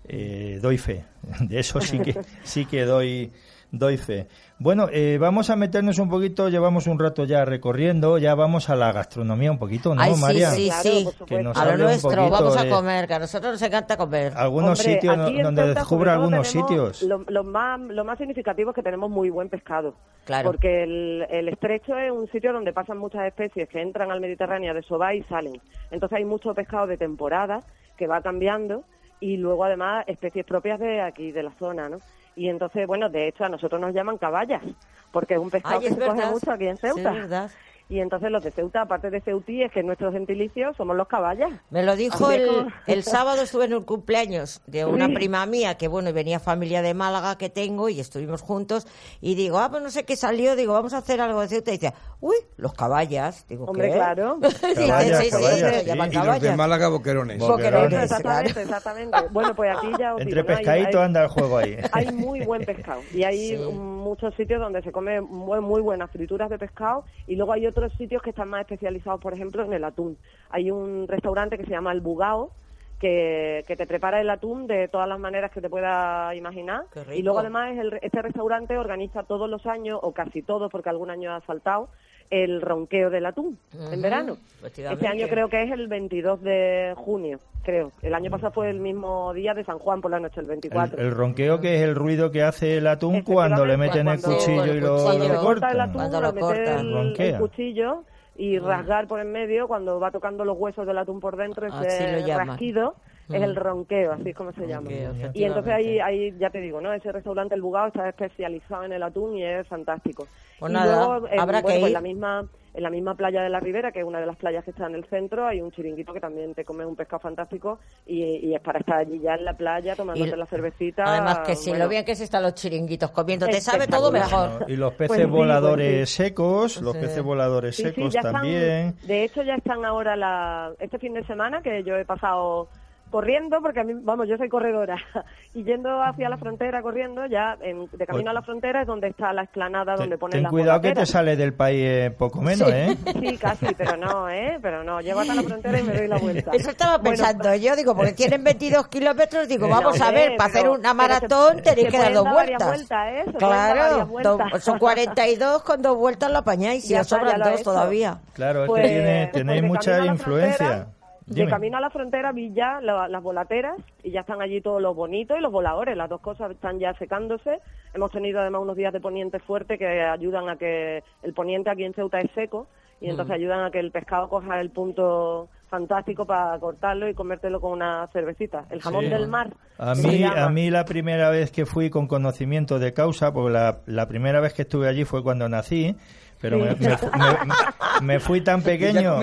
[0.08, 1.04] eh, doy fe.
[1.40, 3.30] De eso sí que sí que doy
[3.70, 4.26] doy fe.
[4.58, 6.48] Bueno, eh, vamos a meternos un poquito.
[6.48, 8.18] Llevamos un rato ya recorriendo.
[8.18, 10.50] Ya vamos a la gastronomía un poquito, ¿no, Ay, sí, María?
[10.50, 11.08] sí, sí.
[11.26, 14.32] Que nos A lo nuestro, poquito vamos a comer, que a nosotros nos encanta comer.
[14.36, 17.02] Algunos Hombre, sitios donde descubra algunos sitios.
[17.02, 19.94] Lo, lo más, lo más significativo es que tenemos muy buen pescado.
[20.24, 20.50] Claro.
[20.50, 24.74] Porque el, el estrecho es un sitio donde pasan muchas especies que entran al Mediterráneo
[24.74, 25.60] de Sobá y salen.
[25.90, 27.62] Entonces hay mucho pescado de temporada
[27.96, 28.84] que va cambiando
[29.20, 31.98] y luego además especies propias de aquí, de la zona, ¿no?
[32.38, 34.62] Y entonces, bueno, de hecho a nosotros nos llaman caballas,
[35.10, 37.12] porque es un pescado Ay, que se coge mucho aquí en Sí, es Ceuta.
[37.12, 37.50] verdad.
[37.90, 41.50] Y entonces los de Ceuta, aparte de Ceutí, es que nuestro gentilicio somos los caballas.
[41.70, 45.14] Me lo dijo el, como- el sábado, estuve en un cumpleaños de una Sí.
[45.14, 48.86] prima mía, que bueno, y venía familia de Málaga que tengo y estuvimos juntos,
[49.22, 51.70] y digo, ah, pues no sé qué salió, digo, vamos a hacer algo de Ceuta,
[51.70, 53.94] y dice, uy, los caballas, digo, Hombre, ¿qué?
[53.94, 54.38] claro.
[54.76, 56.56] Caballas, sí, sí, caballas, Y los de.
[56.56, 57.38] Málaga, boquerones.
[57.38, 58.02] Boquerones.
[58.02, 59.16] Exactamente, exactamente.
[59.30, 60.56] Bueno, pues aquí ya os Entre digo, ¿no?
[60.58, 61.76] Hay- pescadito hay- anda el juego ahí.
[61.92, 63.56] hay muy buen pescado y hay Sí.
[63.56, 67.77] muchos sitios donde se come muy, muy buenas frituras de pescado y luego hay otros
[67.96, 70.16] sitios que están más especializados, por ejemplo, en el atún.
[70.50, 72.52] Hay un restaurante que se llama El Bugao
[73.00, 77.00] que, que te prepara el atún de todas las maneras que te puedas imaginar Qué
[77.04, 77.18] rico.
[77.18, 81.10] y luego además el- este restaurante organiza todos los años o casi todos porque algún
[81.10, 81.88] año ha faltado
[82.30, 83.58] el ronqueo del atún
[83.90, 84.36] en verano.
[84.62, 87.90] Este año creo que es el 22 de junio, creo.
[88.02, 90.98] El año pasado fue el mismo día de San Juan por la noche, el 24.
[90.98, 94.20] El, el ronqueo que es el ruido que hace el atún cuando le meten el
[94.20, 95.80] cuchillo y lo, cuando lo le corta el cortan.
[95.80, 96.78] atún, Cuando lo cortan.
[96.86, 97.26] el, Ronquea.
[97.36, 98.04] el cuchillo
[98.38, 102.24] y rasgar por en medio cuando va tocando los huesos del atún por dentro, ese
[102.34, 102.94] rasquido
[103.30, 103.44] es Mm.
[103.44, 104.88] el ronqueo, así es como se llama.
[104.90, 106.92] Ronqueo, Y entonces ahí, ahí, ya te digo, ¿no?
[106.92, 110.26] Ese restaurante El Bugao está especializado en el atún y es fantástico.
[110.58, 113.42] Pues y nada, luego, en, habrá bueno, que pues la misma en la misma playa
[113.42, 115.60] de la Ribera, que es una de las playas que está en el centro, hay
[115.60, 119.18] un chiringuito que también te come un pescado fantástico y, y es para estar allí
[119.18, 121.02] ya en la playa tomándote Y- la cervecita.
[121.04, 121.86] Además que sí, bueno.
[121.86, 124.64] lo bien que se están los chiringuitos comiendo, te sabe todo mejor.
[124.68, 127.00] Y los peces Pues sí, voladores pues secos, los Sí.
[127.00, 128.94] peces voladores Sí, sí, secos están- también.
[129.02, 132.68] de hecho, ya están ahora la, este fin de semana que yo he pasado
[133.10, 134.96] corriendo, porque a mí, vamos, yo soy corredora,
[135.54, 138.86] y yendo hacia la frontera corriendo, ya en- de camino Pues- a la frontera es
[138.86, 142.10] donde está la explanada donde ponen ten las cuidado que te sale del país eh,
[142.16, 142.96] poco menos, ¿eh?
[143.20, 144.58] Sí, casi, pero no, ¿eh?
[144.60, 146.50] Pero no, llego hasta la frontera y me doy la vuelta.
[146.52, 150.36] Eso estaba Bueno, pensando yo, digo, porque tienen 22 kilómetros, digo, No, vamos a ver,
[150.36, 152.68] para hacer una maratón se tenéis que dar dos vueltas.
[152.68, 153.24] vueltas, ¿eh?
[153.38, 154.38] Claro, vueltas.
[154.52, 158.18] do- son 42, con dos vueltas lo apañáis y Ya sobran dos todavía.
[158.34, 160.86] Claro, es Pues- que tiene- pues tenéis mucha la influencia.
[161.28, 164.80] De camino a la frontera vi ya la- las volateras y ya están allí todos
[164.82, 165.96] los bonitos y los voladores.
[165.96, 167.58] Las dos cosas están ya secándose.
[167.94, 171.84] Hemos tenido además unos días de poniente fuerte que ayudan a que el poniente aquí
[171.84, 172.66] en Ceuta es seco
[173.00, 177.60] y entonces ayudan a que el pescado coja el punto fantástico para cortarlo y comértelo
[177.60, 178.64] con una cervecita.
[178.70, 179.10] El jamón Sí.
[179.10, 179.52] del mar.
[179.76, 183.78] A mí, a mí la primera vez que fui con conocimiento de causa, porque la,
[183.86, 185.94] la primera vez que estuve allí fue cuando nací,
[186.40, 189.18] Pero me, me fu- me- me fui tan pequeño,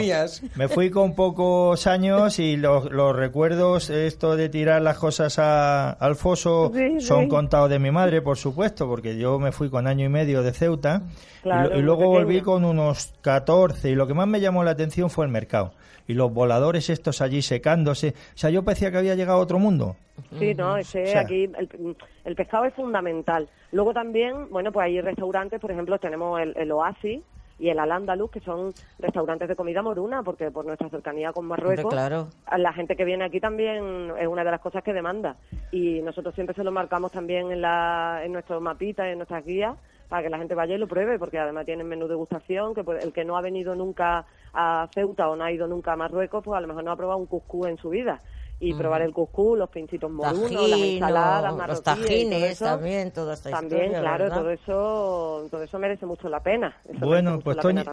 [0.55, 5.91] me fui con pocos años y los, los recuerdos, esto de tirar las cosas a-
[5.91, 7.27] al foso, Sí, son sí.
[7.29, 10.51] contados de mi madre, por supuesto, porque yo me fui con año y medio de
[10.51, 14.71] Ceuta y Claro, luego volví con unos 14 y lo que más me llamó la
[14.71, 15.73] atención fue el mercado.
[16.07, 18.09] Y los voladores estos allí secándose.
[18.09, 19.95] O sea, yo parecía que había llegado a otro mundo.
[20.39, 23.49] Sí, no, ese O sea- aquí el, el pescado es fundamental.
[23.71, 27.21] Luego también, bueno, pues hay restaurantes, por ejemplo, tenemos el, el Oasis
[27.57, 31.91] y el Al-Andalus, que son restaurantes de comida moruna, porque por nuestra cercanía con Marruecos,
[31.91, 32.27] claro.
[32.57, 35.37] la gente que viene aquí también es una de las cosas que demanda.
[35.71, 39.75] Y nosotros siempre se lo marcamos también en, la, en nuestros mapitas, en nuestras guías,
[40.09, 42.83] para que la gente vaya y lo pruebe, porque además tienen menú de degustación, que
[42.83, 45.95] pues, el que no ha venido nunca a Ceuta o no ha ido nunca a
[45.95, 48.21] Marruecos, pues a lo mejor no ha probado un cuscús en su vida.
[48.57, 51.67] Y probar el cuscús, los pinchitos morunos, las ensaladas marroquíes.
[51.67, 52.65] los todo tajines eso.
[52.65, 54.37] también, toda esta También, historia, claro, ¿verdad?
[54.37, 56.73] todo eso, todo eso merece mucho la pena.
[56.87, 57.83] Eso Bueno, pues Toñi.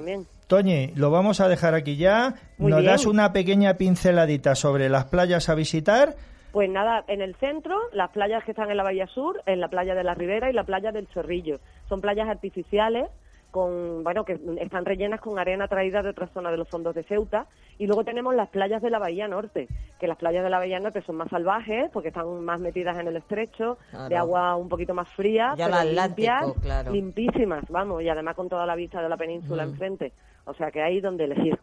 [0.47, 2.35] Toñi, lo vamos a dejar aquí ya.
[2.59, 2.93] Muy Nos bien.
[2.93, 6.15] das una pequeña pinceladita sobre las playas a visitar.
[6.53, 9.67] Pues nada, en el centro, las playas que están en la Bahía Sur, en la
[9.69, 11.59] playa de la Ribera y la playa del Chorrillo.
[11.89, 13.09] Son playas artificiales
[13.53, 17.05] con, bueno, que están rellenas con arena traída de otras zonas de los fondos de
[17.05, 17.47] Ceuta.
[17.79, 19.69] Y luego tenemos las playas de la Bahía Norte,
[20.01, 23.07] que las playas de la Bahía Norte son más salvajes porque están más metidas en
[23.09, 24.09] el estrecho, Claro.
[24.09, 26.91] de agua un poquito más fría, Ya pero limpias, claro.
[26.93, 29.69] limpísimas, vamos, y además con toda la vista de la península Mm.
[29.71, 30.13] enfrente.
[30.47, 31.57] O sea que hay donde elegir.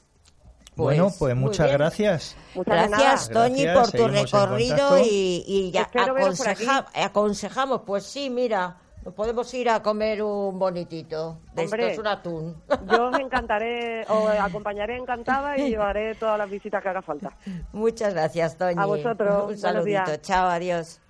[0.75, 2.38] bueno, pues muy muchas gracias.
[2.56, 3.30] Muchas Gracias.
[3.32, 8.78] Toñi, por tu seguimos recorrido y, y ya aconseja- aconsejamos, pues sí, mira,
[9.09, 11.39] nos podemos ir a comer un bonitito.
[11.55, 11.87] De Hombre.
[11.89, 12.55] estos, un atún.
[12.91, 17.31] Yo os encantaré, os acompañaré encantada y llevaré todas las visitas que haga falta.
[17.73, 18.75] Muchas gracias, Toñi.
[18.79, 20.05] A vosotros, Un buenos saludito.
[20.05, 20.21] días.
[20.21, 21.01] Chao, adiós.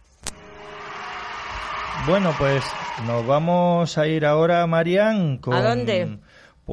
[2.07, 2.63] Bueno, pues
[3.05, 5.53] nos vamos a ir ahora, Marian, con...
[5.53, 6.19] ¿A dónde?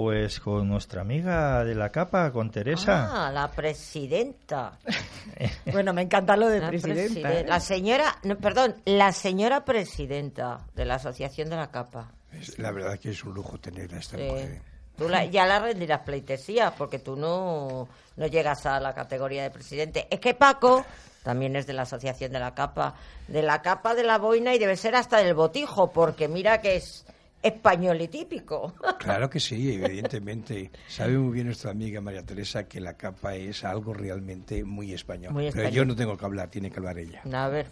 [0.00, 3.28] Pues con nuestra amiga de la capa, con Teresa.
[3.28, 4.78] Ah, la presidenta.
[5.72, 7.02] Bueno, me encanta lo de La, presidenta.
[7.30, 7.44] presiden- ¿eh?
[7.48, 12.12] la señora, no, perdón, la señora presidenta de la Asociación de la Capa.
[12.32, 14.22] Es- La verdad que es un lujo tener a esta Sí.
[14.24, 14.60] mujer.
[14.98, 19.50] Tú la- ya la rendirás pleitesía porque tú no, no llegas a la categoría de
[19.50, 20.06] presidente.
[20.10, 20.84] Es que Paco
[21.22, 22.94] también es de la Asociación de la Capa,
[23.28, 26.76] de la Capa de la Boina y debe ser hasta del botijo porque mira que
[26.76, 27.06] es
[27.46, 28.74] español y típico.
[28.98, 30.70] Claro que sí, evidentemente.
[30.88, 35.32] Sabe muy bien nuestra amiga María Teresa que la capa es algo realmente muy español.
[35.32, 37.22] Muy Pero yo no tengo que hablar, tiene que hablar ella.
[37.32, 37.66] A ver,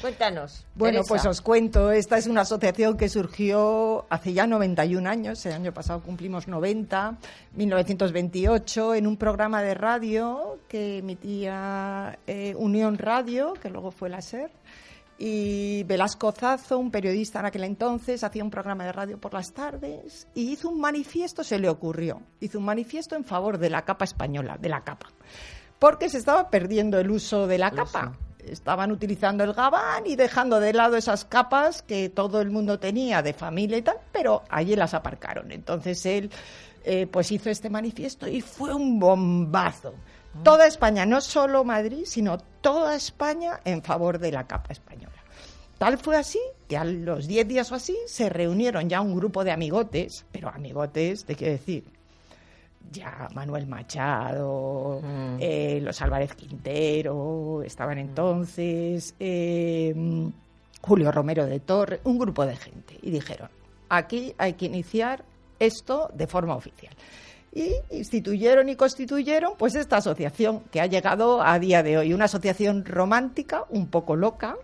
[0.00, 0.64] cuéntanos.
[0.74, 1.08] Bueno, Teresa.
[1.08, 5.72] pues os cuento, esta es una asociación que surgió hace ya 91 años, el año
[5.72, 7.16] pasado cumplimos 90,
[7.56, 14.20] 1928, en un programa de radio que emitía eh, Unión Radio, que luego fue la
[14.22, 14.50] SER,
[15.22, 19.52] y Velasco Zazo, un periodista en aquel entonces, hacía un programa de radio por las
[19.52, 23.82] tardes y hizo un manifiesto, se le ocurrió, hizo un manifiesto en favor de la
[23.82, 25.08] capa española, de la capa,
[25.78, 28.16] porque se estaba perdiendo el uso de la capa.
[28.38, 33.20] Estaban utilizando el gabán y dejando de lado esas capas que todo el mundo tenía
[33.20, 35.52] de familia y tal, pero allí las aparcaron.
[35.52, 36.30] Entonces él
[36.82, 39.92] eh, pues hizo este manifiesto y fue un bombazo.
[40.44, 45.12] Toda España, no solo Madrid, sino toda España en favor de la capa española.
[45.78, 46.38] Tal fue así
[46.68, 50.48] que a los 10 días o así se reunieron ya un grupo de amigotes, pero
[50.48, 51.84] amigotes, te quiero decir,
[52.92, 55.36] ya Manuel Machado, Mm.
[55.40, 59.94] eh, los Álvarez Quintero, estaban entonces, eh,
[60.82, 62.98] Julio Romero de Torre, un grupo de gente.
[63.02, 63.48] Y dijeron,
[63.88, 65.24] aquí hay que iniciar
[65.58, 66.94] esto de forma oficial.
[67.52, 72.26] Y instituyeron y constituyeron pues esta asociación que ha llegado a día de hoy, una
[72.26, 74.56] asociación romántica, un poco loca.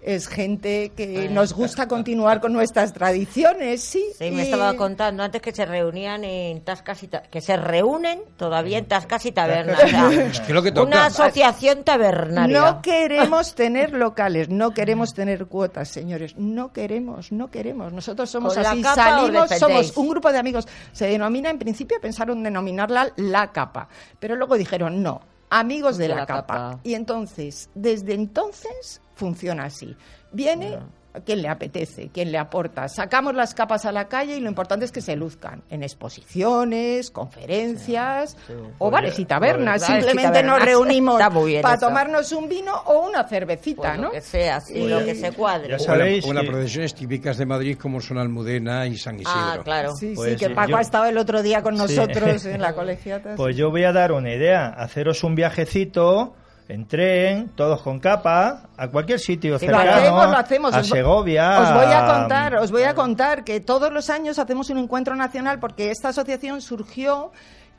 [0.00, 4.04] Es gente que nos gusta continuar con nuestras tradiciones, sí.
[4.16, 7.56] Sí, me y- estaba contando antes que se reunían en tascas y ta- que se
[7.56, 9.82] reúnen todavía en tascas y tabernas.
[9.84, 10.86] o sea, Es que lo que toca.
[10.86, 12.60] una asociación tabernaria.
[12.60, 16.36] No queremos tener locales, no queremos tener cuotas, señores.
[16.36, 17.92] No queremos, no queremos.
[17.92, 20.68] Nosotros somos ¿Con la así, salimos, somos un grupo de amigos.
[20.92, 23.88] Se denomina, en principio pensaron denominarla la capa,
[24.20, 26.78] pero luego dijeron no, amigos de, la, capa.
[26.84, 29.96] Y entonces, desde entonces funciona así.
[30.30, 30.78] Viene
[31.24, 32.88] quien le apetece, quien le aporta.
[32.88, 37.10] Sacamos las capas a la calle y lo importante es que se luzcan en exposiciones,
[37.10, 38.36] conferencias
[38.78, 39.82] o bares y tabernas.
[39.82, 41.18] Simplemente nos reunimos
[41.62, 44.02] para tomarnos un vino o una cervecita, Pues ¿no?
[44.08, 45.70] lo que sea, sí, Y- lo que se cuadre.
[45.70, 49.14] Ya O, sabéis la- o las procesiones típicas de Madrid como son Almudena y San
[49.14, 49.32] Isidro.
[49.34, 49.94] Ah, claro.
[49.96, 51.96] Sí, Pues sí, que Paco yo- ha estado el otro día con Sí.
[51.96, 53.36] nosotros en la colegiata.
[53.36, 56.34] Pues yo voy a dar una idea, haceros un viajecito
[56.68, 60.74] en tren, todos con capa, a cualquier sitio Sí, lo cercano, hacemos, lo hacemos.
[60.74, 61.60] a Segovia.
[61.60, 65.14] Os voy a contar, os voy a contar que todos los años hacemos un encuentro
[65.14, 67.30] nacional porque esta asociación surgió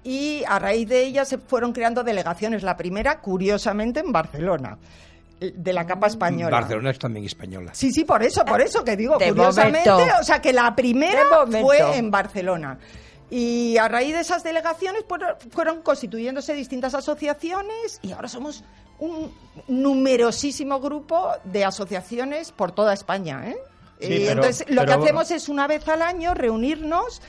[0.04, 2.63] y a raíz de ella se fueron creando delegaciones.
[2.63, 4.78] La primera, curiosamente, en Barcelona,
[5.39, 6.50] de la capa española.
[6.50, 7.71] Barcelona es también española.
[7.73, 10.13] Sí, sí, por eso, por eso que digo, De curiosamente, momento.
[10.21, 11.23] o sea que la primera
[11.62, 12.78] fue en Barcelona.
[13.29, 18.63] Y a raíz de esas delegaciones pues, fueron constituyéndose distintas asociaciones y ahora somos
[18.99, 19.31] un
[19.67, 23.49] numerosísimo grupo de asociaciones por toda España.
[23.49, 23.57] ¿eh?
[23.99, 27.21] Sí, y pero- entonces lo que hacemos es una vez al año reunirnos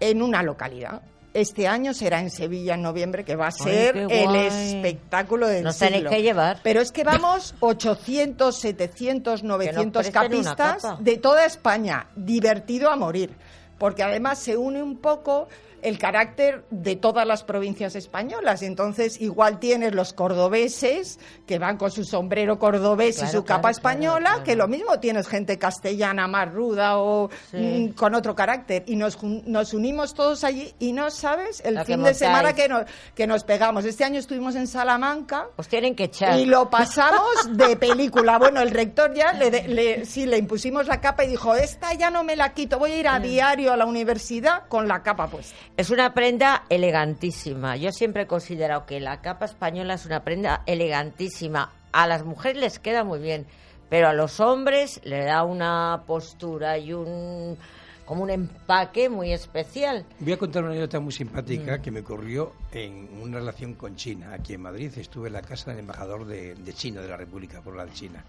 [0.00, 1.02] en una localidad.
[1.34, 5.78] Este año será en Sevilla en noviembre, que va a ser el espectáculo del Nos
[5.78, 6.10] tenéis siglo.
[6.10, 6.58] que llevar.
[6.62, 12.96] Pero es que vamos 800, 700, 900 presten una capistas de toda España, divertido a
[12.96, 13.30] morir,
[13.78, 15.48] porque además se une un poco
[15.82, 18.62] el carácter de todas las provincias españolas.
[18.62, 23.70] Entonces, igual tienes los cordobeses que van con su sombrero cordobés y Claro, su capa
[23.70, 27.56] española, claro, que lo mismo tienes gente castellana más ruda o Sí.
[27.90, 28.82] mm, con otro carácter.
[28.86, 32.84] Y nos, nos unimos todos allí y no sabes el fin de semana que nos,
[33.14, 33.84] que nos pegamos.
[33.84, 35.46] Este año estuvimos en Salamanca.
[35.56, 36.38] Os tienen que echar.
[36.38, 38.38] Y lo pasamos de película.
[38.38, 42.10] Bueno, el rector ya le, le- sí le impusimos la capa y dijo, esta ya
[42.10, 45.28] no me la quito, voy a ir a diario a la universidad con la capa
[45.28, 45.54] puesta.
[45.78, 47.76] Es una prenda elegantísima.
[47.76, 51.70] Yo siempre he considerado que la capa española es una prenda elegantísima.
[51.92, 53.46] A las mujeres les queda muy bien,
[53.88, 57.56] pero a los hombres le da una postura y un
[58.04, 60.04] como un empaque muy especial.
[60.18, 61.16] Voy a contar una anécdota muy Mm.
[61.16, 64.32] simpática que me ocurrió en una relación con China.
[64.32, 67.60] Aquí en Madrid estuve en la casa del embajador de, de China, de la República
[67.60, 68.24] Popular de China.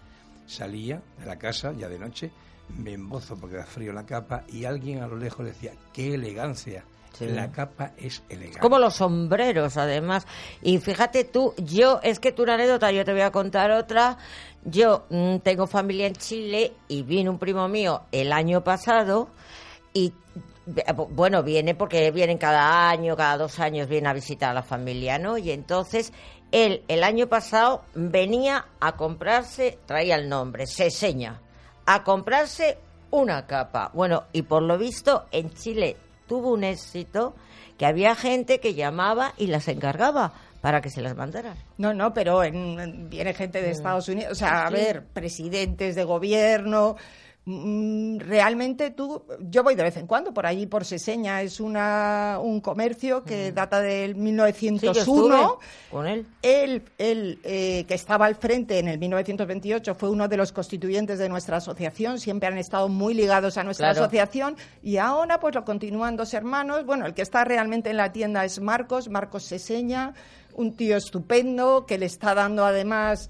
[0.46, 2.30] Salía de la casa ya de noche,
[2.78, 6.14] me embozo porque da frío en la capa y alguien a lo lejos decía, qué
[6.14, 6.84] elegancia.
[7.20, 7.28] Sí.
[7.28, 8.60] La capa es elegante.
[8.60, 10.26] Como los sombreros, además.
[10.62, 14.18] Y fíjate tú, yo, es que tú una anécdota, yo te voy a contar otra.
[14.64, 19.30] Yo mm, tengo familia en Chile y vino un primo mío el año pasado
[19.94, 20.14] y,
[21.10, 25.20] bueno, viene porque vienen cada año, cada dos años viene a visitar a la familia,
[25.20, 25.38] ¿no?
[25.38, 26.14] Y entonces
[26.52, 31.42] él el año pasado venía a comprarse, traía el nombre, Seseña,
[31.86, 32.78] a comprarse
[33.12, 33.92] una capa.
[33.94, 35.98] Bueno, y por lo visto en Chile
[36.30, 37.36] tuvo un éxito
[37.78, 41.56] que había gente que llamaba y las encargaba para que se las mandaran.
[41.78, 44.76] No, no, pero en- en- viene gente de Estados Unidos, o sea, a Sí.
[44.76, 46.96] ver, presidentes de gobierno.
[47.46, 52.38] Mm, Realmente tú, yo voy de vez en cuando por allí, por Seseña, es una,
[52.42, 54.96] un comercio que data del Sí, yo 1901.
[55.00, 55.48] estuve
[55.90, 56.26] con él.
[56.42, 61.18] Él, él, eh, que estaba al frente en el 1928, fue uno de los constituyentes
[61.20, 62.20] de nuestra asociación.
[62.20, 64.02] Siempre han estado muy ligados a nuestra Claro.
[64.06, 64.56] asociación.
[64.84, 66.86] Y ahora, pues lo continúan dos hermanos.
[66.86, 70.14] Bueno, el que está realmente en la tienda es Marcos, Marcos Seseña,
[70.54, 73.30] un tío estupendo que le está dando además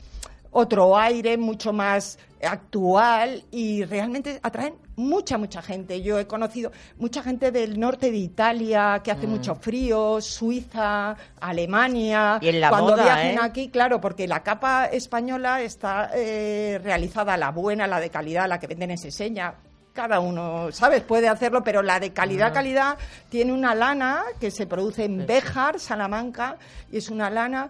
[0.52, 6.02] otro aire mucho más actual y realmente atraen mucha, mucha gente.
[6.02, 9.30] Yo he conocido mucha gente del norte de Italia que hace Mm.
[9.30, 12.40] mucho frío, Suiza, Alemania.
[12.42, 13.40] Y en la Cuando moda, viajen ¿eh?
[13.42, 18.60] aquí, claro, porque la capa española está eh, realizada, la buena, la de calidad, la
[18.60, 19.54] que venden en Seseña.
[19.94, 21.02] Cada uno, ¿sabes?
[21.02, 22.98] Puede hacerlo, pero la de calidad, calidad,
[23.30, 26.58] tiene una lana que se produce en Béjar, Salamanca,
[26.92, 27.70] y es una lana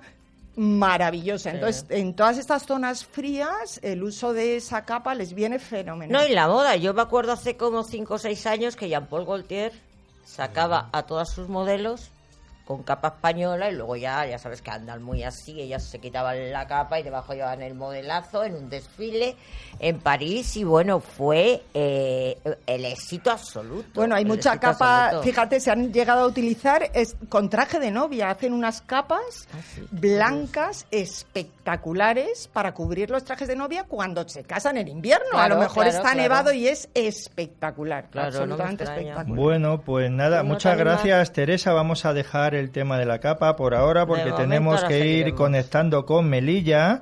[0.60, 1.52] maravillosa.
[1.52, 6.22] Entonces, en todas estas zonas frías, el uso de esa capa les viene fenomenal.
[6.22, 6.76] No, y la moda.
[6.76, 9.72] Yo me acuerdo hace como 5 o 6 años que Jean-Paul Gaultier
[10.26, 12.12] sacaba a todas sus modelos
[12.69, 16.51] con capa española y luego ya, ya sabes que andan muy así, ellas se quitaban
[16.51, 19.36] la capa y debajo llevaban el modelazo en un desfile
[19.79, 23.89] en París y bueno, fue eh, el éxito absoluto.
[23.95, 25.27] Bueno, hay mucha capa, absoluto.
[25.27, 29.58] fíjate, se han llegado a utilizar es, con traje de novia, hacen unas capas Ah,
[29.73, 29.88] sí.
[29.89, 35.39] blancas espectaculares para cubrir los trajes de novia cuando se casan en invierno.
[35.39, 36.17] a lo mejor claro, está claro.
[36.21, 39.25] nevado y es espectacular, Claro, absolutamente espectacular.
[39.25, 41.73] Bueno, pues nada, ¿No muchas gracias Teresa.
[41.73, 46.06] Vamos a dejar el tema de la capa por ahora porque tenemos que ir conectando
[46.06, 47.02] con Melilla.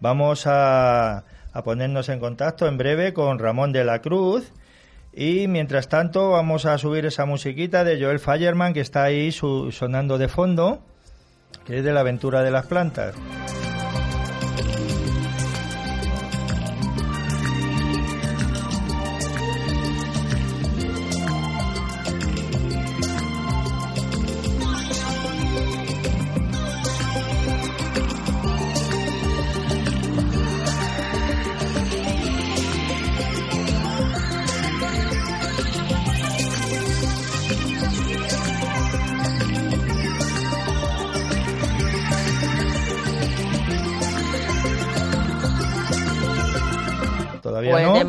[0.00, 1.18] Vamos a,
[1.52, 4.52] a ponernos en contacto en breve con Ramón de la Cruz.
[5.12, 9.72] Y mientras tanto vamos a subir esa musiquita de Joel Fireman que está ahí su-
[9.72, 10.82] sonando de fondo,
[11.64, 13.14] que es de la aventura de las plantas.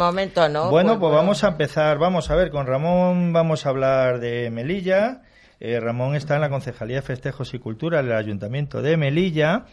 [0.07, 0.69] Momento no.
[0.69, 1.17] Bueno, pues pues, bueno.
[1.17, 1.97] vamos a empezar.
[1.97, 5.21] Vamos a ver, con Ramón vamos a hablar de Melilla.
[5.59, 9.65] Eh, Ramón está en la Concejalía de Festejos y Cultura del Ayuntamiento de Melilla,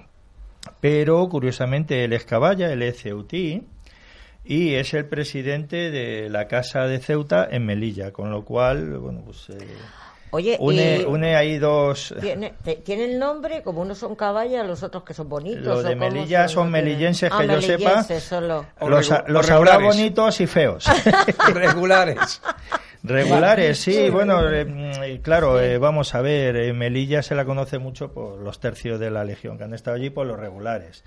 [0.81, 3.67] pero curiosamente él es caballa, él es ceutí
[4.45, 9.23] y es el presidente de la Casa de Ceuta en Melilla, con lo cual, bueno,
[9.25, 9.67] pues eh,
[10.35, 12.13] Oye, une, y une ahí dos...
[12.21, 15.63] tiene, te- tiene el nombre, como unos son caballas, los otros que son bonitos.
[15.65, 18.03] Los ¿o de Melilla son tienen- melillenses, Ah, que yo sepa.
[18.21, 18.67] solo.
[18.81, 20.87] Los, los habrá bonitos y feos.
[21.55, 22.41] Regulares.
[23.03, 27.79] Regulares, sí, bueno, eh, mm, claro, eh, vamos a ver, eh, Melilla se la conoce
[27.79, 31.05] mucho por los tercios de la Legión que han estado allí, por los regulares.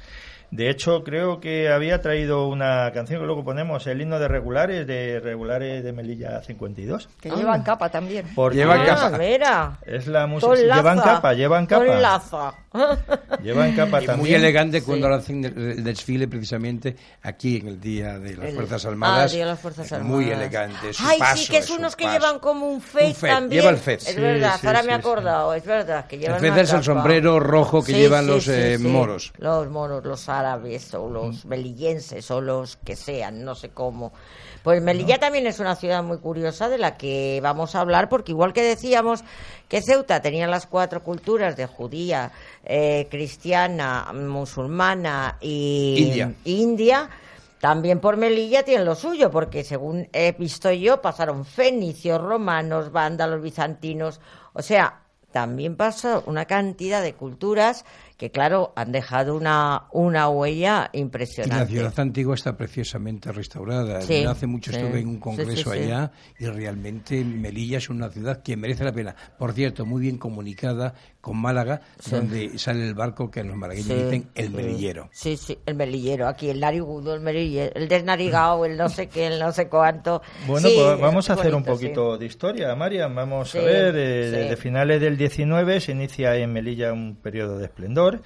[0.49, 4.87] De hecho, creo que había traído una canción que luego ponemos, el himno de regulares,
[4.87, 7.09] de regulares de Melilla 52.
[7.19, 8.25] Que llevan capa también.
[8.33, 9.17] Porque Llevan ah, capa.
[9.17, 9.77] mira.
[9.85, 10.47] es la música.
[10.47, 10.57] Con.
[10.57, 11.99] Llevan capa, llevan Con capa.
[11.99, 12.53] laza.
[13.43, 14.19] Llevan capa Y también.
[14.19, 18.85] muy elegante cuando hacen el desfile precisamente aquí en el Día de las El- Fuerzas
[18.85, 19.31] Ah, Armadas.
[19.31, 20.15] Día de las Fuerzas Armadas.
[20.15, 20.93] Muy elegante.
[20.93, 22.17] Su Ay, paso, sí, que es unos que paso.
[22.19, 23.61] llevan como un fez Un fez, también.
[23.61, 24.07] lleva el fez.
[24.07, 24.99] Es Sí, verdad, sí, ahora sí, me he sí.
[24.99, 28.31] acordado, es verdad, que llevan El fez es el sombrero rojo que Sí, llevan sí,
[28.31, 28.83] los sí, eh, sí.
[28.87, 29.33] moros.
[29.37, 34.11] Los moros, los árabes o los melillenses o los que sean, no sé cómo.
[34.63, 38.33] Pues Melilla también es una ciudad muy curiosa de la que vamos a hablar porque
[38.33, 39.23] igual que decíamos
[39.69, 42.31] que Ceuta tenía las cuatro culturas de judía,
[42.69, 46.33] eh, cristiana, musulmana y India.
[46.45, 47.09] India,
[47.59, 53.41] también por Melilla tienen lo suyo, porque según he visto yo, pasaron fenicios, romanos, vándalos,
[53.41, 54.19] bizantinos,
[54.53, 55.01] o sea,
[55.31, 57.85] también pasó una cantidad de culturas
[58.17, 61.73] que, claro, han dejado una, una huella Y la impresionante.
[61.73, 64.01] ciudad antigua está preciosamente restaurada.
[64.01, 65.79] Sí, Yo hace mucho sí, estuve en un congreso sí.
[65.79, 69.15] allá y realmente Melilla es una ciudad que merece la pena.
[69.37, 70.95] Por cierto, muy bien comunicada
[71.27, 74.53] con Málaga, donde sale el barco que los malagueños Sí, dicen el sí.
[74.53, 75.09] melillero.
[75.11, 79.27] Sí, sí, el melillero, aquí el narigudo, el melillero, el desnarigado, el no sé qué,
[79.27, 80.21] el no sé cuánto.
[80.47, 83.13] Bueno, Sí, pues vamos a hacer un bonito, poquito de historia, Marian.
[83.13, 84.31] Vamos Sí, a ver, eh, sí.
[84.31, 88.21] desde finales del 19 se inicia en Melilla un periodo de esplendor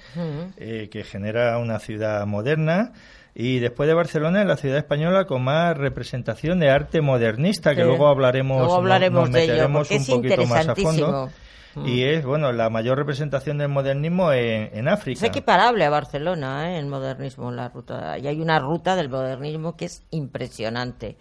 [0.56, 2.92] eh, que genera una ciudad moderna.
[3.34, 7.80] Y después de Barcelona, es la ciudad española con más representación de arte modernista, que
[7.80, 7.86] Sí.
[7.86, 11.30] luego hablaremos, Luego hablaremos nos de ello, un es poquito más a fondo.
[11.74, 11.86] Mm.
[11.86, 15.18] Y es, bueno, la mayor representación del modernismo en, en África.
[15.18, 16.78] Es equiparable a Barcelona, ¿eh?
[16.78, 18.18] el modernismo, la ruta.
[18.18, 21.16] Y hay una ruta del modernismo que es impresionante.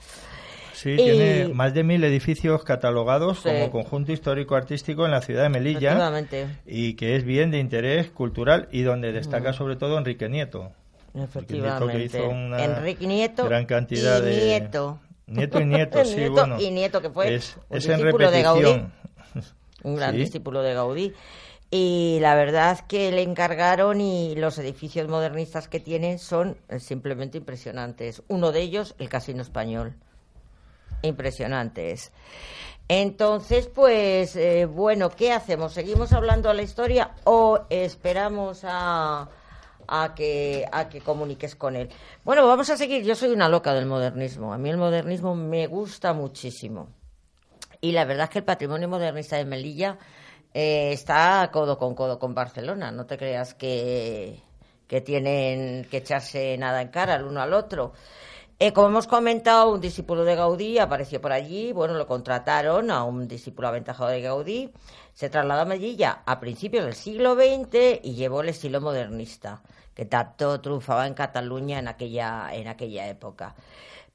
[0.74, 3.49] Sí, Y- tiene más de mil edificios catalogados Sí.
[3.49, 6.12] como conjunto histórico-artístico en la ciudad de Melilla
[6.66, 9.54] y que es bien de interés cultural y donde destaca Mm.
[9.54, 10.72] sobre todo Enrique Nieto.
[11.14, 11.97] Efectivamente.
[11.97, 14.99] que hizo una Enrique Nieto gran cantidad y de- Nieto.
[15.28, 16.60] Nieto y Nieto, sí, Nieto bueno.
[16.60, 18.84] y Nieto, que fue es, un es en de Gaudí.
[19.84, 20.22] Un gran Sí.
[20.22, 21.14] discípulo de Gaudí.
[21.74, 27.38] Y la verdad que le encargaron y los edificios modernistas que tienen son eh, simplemente
[27.38, 28.24] impresionantes.
[28.28, 29.96] Uno de ellos, el Casino Español.
[31.02, 32.12] Impresionantes.
[32.88, 35.72] Entonces, pues, eh, bueno, ¿qué hacemos?
[35.74, 39.30] ¿Seguimos hablando de la historia o esperamos a,
[39.88, 41.90] a, que, a que comuniques con él?
[42.26, 43.04] Bueno, vamos a seguir.
[43.06, 44.54] Yo soy una loca del modernismo.
[44.54, 46.90] A mí el modernismo me gusta muchísimo.
[47.82, 49.98] Y la verdad es que el patrimonio modernista de Melilla
[50.54, 52.92] eh, está codo con codo con Barcelona.
[52.92, 54.40] No te creas que,
[54.88, 57.94] que tienen que echarse nada en cara el uno al otro.
[58.60, 61.72] Eh, como hemos comentado, un discípulo de Gaudí apareció por allí.
[61.72, 64.72] Bueno, lo contrataron a un discípulo aventajado de Gaudí.
[65.14, 69.64] Se trasladó a Melilla a principios del siglo XX y llevó el estilo modernista,
[69.96, 73.56] que tanto triunfaba en Cataluña en aquella, en aquella época.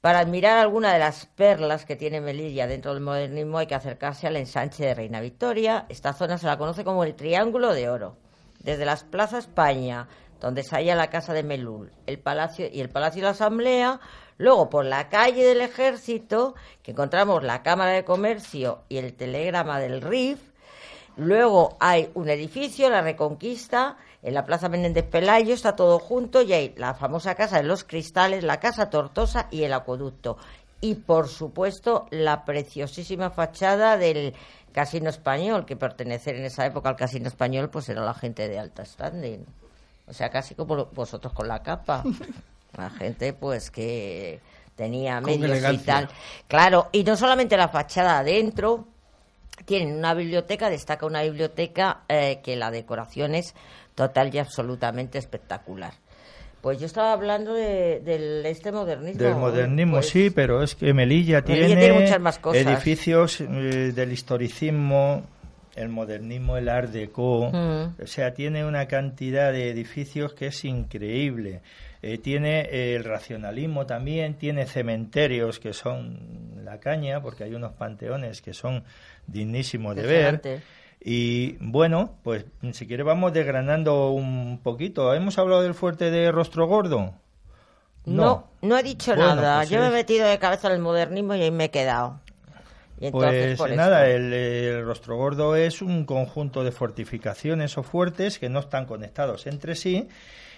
[0.01, 4.27] Para admirar alguna de las perlas que tiene Melilla dentro del modernismo hay que acercarse
[4.27, 5.85] al ensanche de Reina Victoria.
[5.89, 8.15] Esta zona se la conoce como el Triángulo de Oro.
[8.59, 10.07] Desde las Plaza España,
[10.39, 13.99] donde se halla la Casa de Melul, el Palacio y el Palacio de la Asamblea,
[14.37, 19.79] luego por la calle del Ejército, que encontramos la Cámara de Comercio y el Telegrama
[19.79, 20.39] del RIF,
[21.17, 23.97] Luego hay un edificio, la Reconquista,
[24.27, 27.85] en la Plaza Menéndez Pelayo, está todo junto y hay la famosa Casa de los
[27.85, 30.37] Cristales, la Casa Tortosa y el Acueducto.
[30.81, 34.33] Y, por supuesto, la preciosísima fachada del
[34.73, 38.59] Casino Español, que pertenecer en esa época al Casino Español, pues era la gente de
[38.59, 39.45] alta standing.
[40.07, 42.03] O sea, casi como vosotros con la capa.
[42.75, 44.41] La gente, pues, que
[44.75, 46.09] tenía medios y tal.
[46.47, 48.85] Claro, y no solamente la fachada adentro,
[49.65, 53.55] tienen una biblioteca, destaca una biblioteca eh, que la decoración es
[53.97, 55.93] total y absolutamente espectacular.
[56.61, 59.23] Pues yo estaba hablando de, del este modernismo.
[59.23, 62.61] Del modernismo, pues, sí, pero es que Melilla, Melilla tiene, tiene muchas más cosas.
[62.61, 63.45] edificios eh,
[63.95, 65.23] del historicismo
[65.75, 68.01] el modernismo, el art deco, Mm.
[68.01, 71.61] o sea, tiene una cantidad de edificios que es increíble.
[72.01, 76.19] Eh, tiene eh, el racionalismo también, tiene cementerios que son
[76.63, 78.83] la caña, porque hay unos panteones que son
[79.27, 80.41] dignísimos de ver.
[80.99, 85.13] Y bueno, pues si quiere vamos desgranando un poquito.
[85.13, 87.13] ¿Hemos hablado del fuerte de Rostro Gordo?
[88.05, 89.57] No, no he dicho Bueno, nada.
[89.57, 92.19] pues Yo me he metido de cabeza en el modernismo y ahí me he quedado.
[92.99, 98.39] Y entonces, Pues nada, el, el Rostro Gordo es un conjunto de fortificaciones o fuertes
[98.39, 100.07] que no están conectados entre sí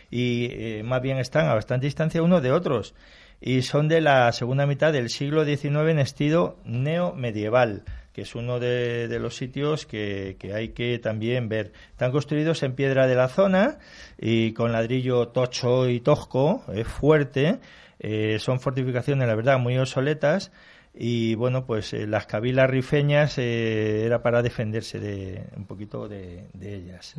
[0.09, 2.93] y eh, más bien están a bastante distancia unos de otros
[3.41, 7.83] y son de la segunda mitad del siglo XIX en estilo neomedieval
[8.13, 11.71] que es uno de, de los sitios que, que hay que también ver.
[11.91, 13.79] Están construidos en piedra de la zona
[14.17, 17.59] y con ladrillo tocho y tosco, es fuerte.
[17.99, 20.51] eh, son fortificaciones, la verdad, muy obsoletas.
[20.93, 26.45] Y bueno, pues eh, las cabilas rifeñas eh, era para defenderse de un poquito de,
[26.53, 27.13] de ellas.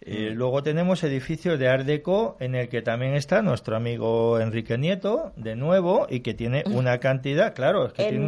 [0.00, 4.76] Eh, luego tenemos edificios de Art Deco en el que también está nuestro amigo Enrique
[4.78, 8.24] Nieto, de nuevo, y que tiene una cantidad, claro, es que tiene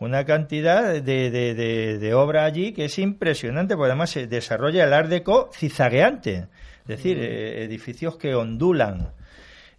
[0.00, 4.84] una, cantidad de, de, de- de obra allí que es impresionante, porque además se desarrolla
[4.84, 6.46] el Art Deco cizagueante,
[6.82, 9.12] es decir, eh, edificios que ondulan.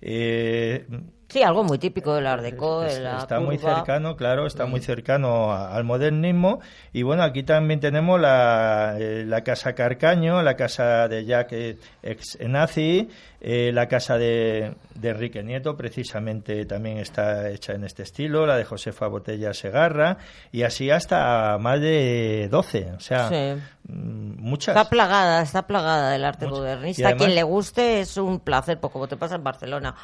[0.02, 0.86] Eh,
[1.28, 4.80] Sí, algo muy típico del Art Deco, de la está muy cercano, claro, está muy
[4.80, 6.60] cercano al modernismo.
[6.94, 12.38] Y bueno, aquí también tenemos la, eh, la casa Carcaño, la casa de Jacques ex
[12.48, 13.10] nazi,
[13.42, 18.56] eh, la casa de, de Enrique Nieto, precisamente también está hecha en este estilo, la
[18.58, 20.18] de Josefa Botella Segarra,
[20.52, 23.62] y así hasta más de 12, o sea, Sí.
[23.92, 24.76] mm, muchas.
[24.76, 27.08] Está plagada, está plagada del arte modernista.
[27.08, 29.96] Además- a quien le guste es un placer, pues como te pasa en Barcelona,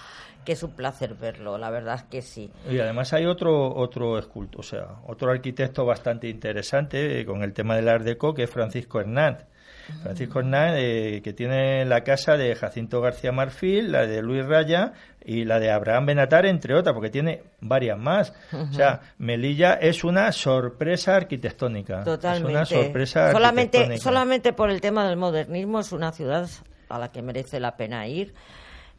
[0.46, 2.52] que es un placer verlo, la verdad es que sí.
[2.70, 7.54] Y además hay otro otro esculto, o sea, otro arquitecto bastante interesante eh, con el
[7.54, 9.46] tema del Art Deco, que es Francisco Hernández.
[10.04, 14.94] Francisco Hernández, eh, que tiene la casa de Jacinto García Marfil, la de Luis Raya
[15.24, 18.34] y la de Abraham Benatar, entre otras, porque tiene varias más.
[18.54, 22.04] O sea, Melilla es una sorpresa arquitectónica.
[22.04, 22.50] Totalmente.
[22.50, 24.04] Es una sorpresa solamente, arquitectónica.
[24.04, 26.50] solamente por el tema del modernismo es una ciudad
[26.90, 28.34] a la que merece la pena ir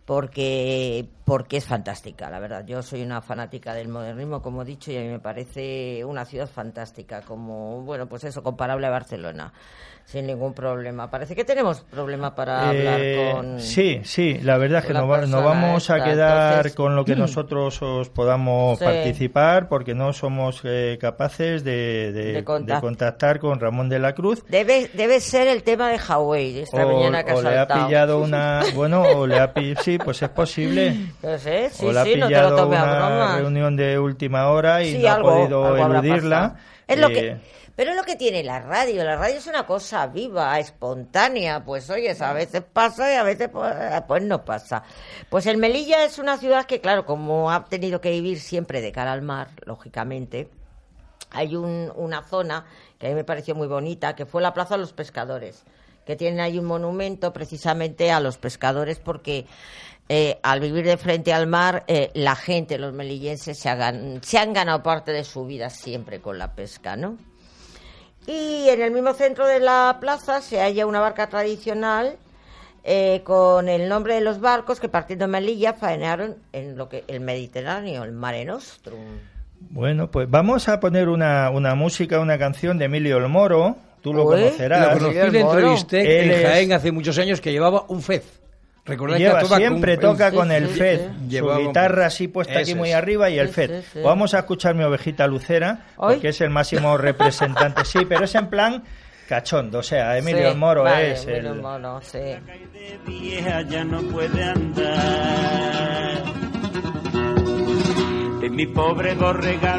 [0.04, 2.62] porque porque es fantástica, la verdad.
[2.66, 6.26] Yo soy una fanática del modernismo, como he dicho, y a mí me parece una
[6.26, 9.50] ciudad fantástica, como, bueno, pues eso, comparable a Barcelona,
[10.04, 11.08] sin ningún problema.
[11.10, 13.60] Parece que tenemos problema para hablar Eh, con...
[13.60, 15.06] Sí, sí, la verdad es que la no,
[15.42, 18.84] vamos a quedar entonces- con lo que nosotros os podamos Sí.
[18.84, 24.00] participar porque no somos eh, capaces de, de- De contact- de contactar con Ramón de
[24.00, 24.44] la Cruz.
[24.50, 27.66] Debe, debe ser el tema de Huawei, esta O, mañana que ha o le ha
[27.66, 28.60] pillado una.
[28.74, 29.82] Bueno, o le ha pillado.
[29.82, 30.94] Sí, pues es posible.
[31.22, 33.36] Sí, o le ha sí, no te pillado lo una broma.
[33.38, 36.56] reunión de última hora y Sí, no algo- ha podido algo eludirla.
[36.88, 37.36] lo Eh, que,
[37.76, 39.04] pero es lo que tiene la radio.
[39.04, 41.64] La radio es una cosa viva, espontánea.
[41.64, 43.72] Pues oye, a veces pasa y a veces pues,
[44.08, 44.82] pues no pasa.
[45.30, 48.90] Pues el Melilla es una ciudad que, claro, como ha tenido que vivir siempre de
[48.92, 50.48] cara al mar, lógicamente,
[51.30, 52.64] hay un- una zona
[52.98, 55.62] que a mí me pareció muy bonita, que fue la Plaza de los Pescadores,
[56.04, 59.46] que tiene ahí un monumento precisamente a los pescadores porque
[60.08, 64.38] eh, al vivir de frente al mar, eh, la gente, los melillenses, se, hagan- se
[64.38, 67.16] han ganado parte de su vida siempre con la pesca, ¿no?
[68.26, 72.16] Y en el mismo centro de la plaza se halla una barca tradicional
[72.84, 77.04] eh, con el nombre de los barcos que partiendo de Melilla faenaron en lo que
[77.08, 79.00] el Mediterráneo, el Mare Nostrum.
[79.70, 83.76] Bueno, pues vamos a poner una, una música, una canción de Emilio El Moro.
[84.02, 85.00] Tú lo Uy, conocerás.
[85.00, 88.40] Lo conocí, le entrevisté Él en es- Jaén hace muchos años que llevaba un fez.
[88.84, 91.38] Recordad Lleva, que siempre con un- toca sí, con sí, el sí, FED, sí.
[91.38, 93.80] su guitarra así puesta aquí muy arriba y el Sí, FED.
[93.82, 94.00] sí, sí.
[94.02, 97.84] Vamos a escuchar mi ovejita lucera, porque es el máximo representante.
[97.84, 98.82] Sí, pero es en plan
[99.28, 101.60] cachondo, o sea, Emilio Sí, Moro vale, es Emilio el...
[101.62, 102.18] Moro, sí.
[102.18, 106.22] de vieja ya no puede andar.
[108.42, 109.78] En mi pobre borrega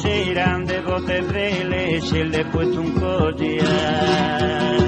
[0.00, 4.78] serán de botes de leche le he puesto un collar.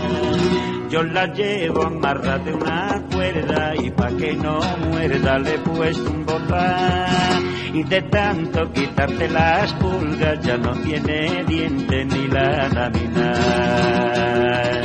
[0.91, 6.11] Yo la llevo amarrada de una cuerda y pa' que no muerda le he puesto
[6.11, 7.45] un botán.
[7.73, 14.81] Y de tanto quitarte las pulgas ya no tiene diente ni lana ni nada.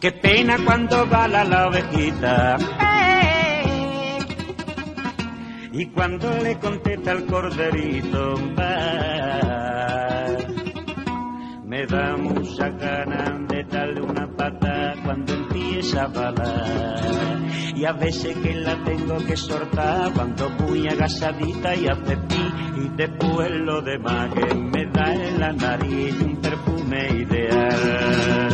[0.00, 2.93] Qué pena cuando bala la ovejita.
[5.76, 10.28] Y cuando le contesta al corderito, va.
[11.66, 17.40] Me da mucha gana de darle una pata cuando empieza a balar.
[17.74, 22.88] y a veces que la tengo que soltar cuando muy agasadita y hace pi y
[22.96, 28.53] después lo demás que me da en la nariz un perfume ideal.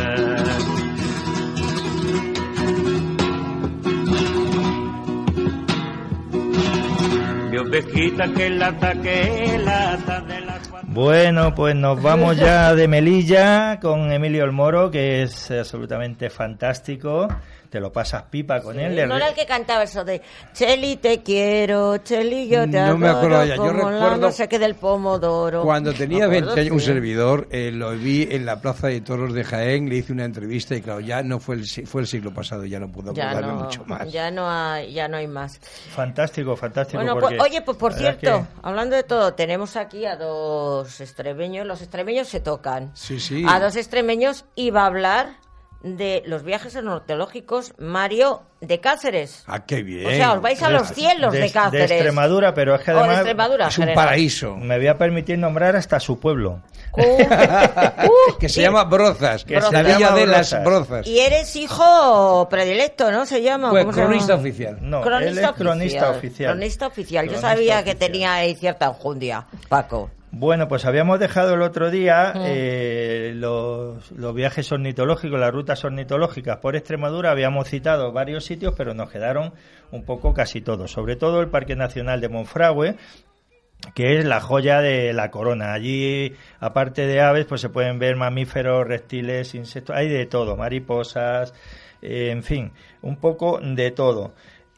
[10.83, 17.27] Bueno, pues nos vamos ya de Melilla con Emilio El Moro, que es absolutamente fantástico.
[17.71, 19.07] Te lo pasas pipa con él.
[19.07, 23.07] No era el que cantaba eso de Cheli te quiero, Cheli yo te No me
[23.07, 25.63] acuerdo ya, yo recuerdo no sé qué del pomodoro.
[25.63, 26.85] Cuando tenía acuerdo, 20 años, un sí.
[26.87, 30.75] servidor, eh, lo vi en la Plaza de Toros de Jaén, le hice una entrevista
[30.75, 33.57] y claro, ya no fue el, fue el siglo pasado, ya no puedo Ya acordarme
[33.57, 34.11] no, mucho más.
[34.11, 35.57] ya no hay, ya no hay más.
[35.95, 36.97] Fantástico, fantástico.
[36.97, 41.65] Bueno, porque pues, oye, pues por cierto, hablando de todo, tenemos aquí a dos extremeños.
[41.65, 42.91] Los extremeños se tocan.
[42.95, 43.45] Sí, sí.
[43.47, 44.43] A dos extremeños
[44.75, 45.37] va a hablar
[45.83, 49.43] de los viajes ornitológicos Mario de Cáceres.
[49.47, 50.05] Ah, qué bien.
[50.05, 51.89] O sea, os vais a de- los cielos de, de, Cáceres.
[51.89, 54.05] de Extremadura, pero es que además Extremadura, es un general.
[54.05, 54.55] paraíso.
[54.57, 56.61] me voy a permitir nombrar hasta su pueblo.
[56.93, 57.17] Uh,
[58.39, 60.51] que se y- llama Brozas, Que la se villa llama de Brozas.
[60.51, 61.07] las Brozas.
[61.07, 63.25] Y eres hijo predilecto, ¿no?
[63.25, 63.69] Se llama.
[63.71, 64.09] Pues ¿cómo se llama?
[64.11, 64.77] cronista oficial.
[64.81, 66.51] No, cronista él es cronista oficial.
[66.51, 67.25] Cronista oficial.
[67.25, 68.11] Yo Cronista sabía que oficial.
[68.11, 70.11] tenía ahí cierta enjundia, Paco.
[70.33, 72.41] Bueno, pues habíamos dejado el otro día Mm.
[72.45, 77.31] eh, los, los viajes ornitológicos, las rutas ornitológicas por Extremadura.
[77.31, 79.53] Habíamos citado varios sitios, pero nos quedaron
[79.91, 80.89] un poco casi todos.
[80.91, 82.95] Sobre todo el Parque Nacional de Monfragüe,
[83.93, 85.73] que es la joya de la corona.
[85.73, 91.53] Allí, aparte de aves, pues se pueden ver mamíferos, reptiles, insectos, hay de todo, mariposas,
[92.01, 92.71] eh, en fin,
[93.01, 94.33] un poco de todo.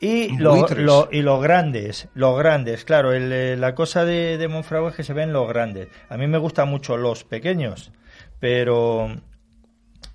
[0.06, 0.80] Y, lo- Buitres.
[0.84, 4.96] lo- y los grandes, los grandes, claro, el, eh, la cosa de, de Monfragüe es
[4.96, 5.88] que se ven los grandes.
[6.10, 7.92] A mí me gustan mucho los pequeños,
[8.40, 9.08] pero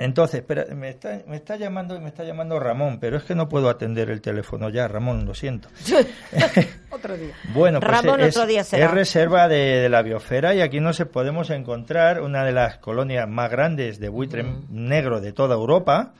[0.00, 3.48] entonces, espera, me está, me está llamando, me está llamando Ramón, pero es que no
[3.48, 5.68] puedo atender el teléfono ya, Ramón, lo siento.
[6.90, 7.34] Otro día.
[7.54, 8.86] Bueno, pues Ramón, es, otro día será.
[8.86, 13.28] es reserva de, de la biosfera y aquí nos podemos encontrar una de las colonias
[13.28, 16.12] más grandes de buitre negro de toda Europa.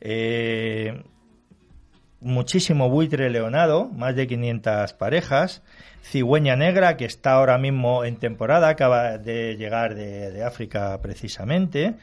[0.00, 1.02] Eh,
[2.22, 5.62] muchísimo buitre leonado, más de 500 parejas.
[6.04, 11.94] Cigüeña negra, que está ahora mismo en temporada, acaba de llegar de, de África precisamente.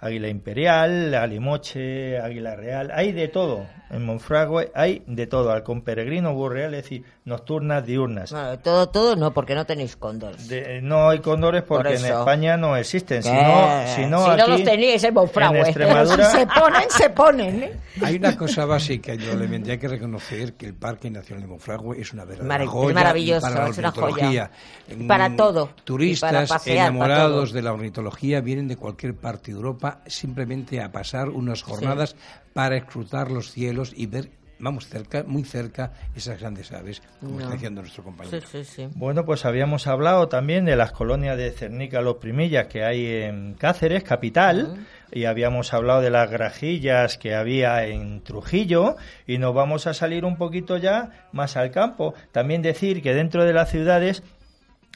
[0.00, 2.92] Águila imperial, alimoche, águila real.
[2.94, 3.66] Hay de todo.
[3.90, 5.50] En Monfragüe hay de todo.
[5.50, 8.30] Halcón peregrino, burreales y nocturnas, diurnas.
[8.30, 10.46] Bueno, todo, todo no, porque no tenéis cóndores.
[10.48, 12.04] De- no hay cóndores porque Por en.
[12.04, 13.22] España no existen.
[13.24, 15.58] Si no, si no, Si no aquí, los teníais en Monfragüe.
[15.58, 17.62] en si Extremadura, se ponen, se ponen.
[17.64, 17.72] ¿eh?
[18.02, 22.12] Hay una cosa básica, indudablemente hay que reconocer que el Parque Nacional de Monfragüe es
[22.12, 24.50] una verdadera joya maravilloso, para la ornitología.
[24.88, 25.06] joya.
[25.06, 27.54] Para Mm, todo, y para Turistas pasear, para enamorados todo.
[27.56, 32.16] de la ornitología vienen de cualquier parte de Europa simplemente a pasar unas jornadas
[32.52, 37.40] para escrutar los cielos y ver, vamos, cerca, muy cerca, esas grandes aves, como No.
[37.40, 38.40] está diciendo nuestro compañero.
[38.50, 38.88] sí, sí.
[38.94, 43.54] Bueno, pues habíamos hablado también de las colonias de Cernica Los Primillas que hay en
[43.54, 48.96] Cáceres, capital, y habíamos hablado de las grajillas que había en Trujillo,
[49.26, 52.14] y nos vamos a salir un poquito ya más al campo.
[52.32, 54.22] También decir que dentro de las ciudades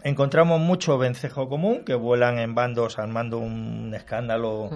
[0.05, 4.71] encontramos mucho vencejo común, que vuelan en bandos armando un escándalo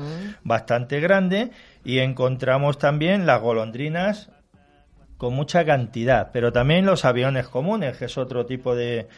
[0.44, 1.50] bastante grande,
[1.84, 4.30] y encontramos también las golondrinas
[5.18, 9.08] con mucha cantidad, pero también los aviones comunes, que es otro tipo de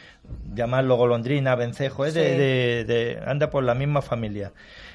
[0.55, 2.37] llamarlo golondrina, vencejo, es de, Sí.
[2.39, 4.53] de- de- anda por la misma familia.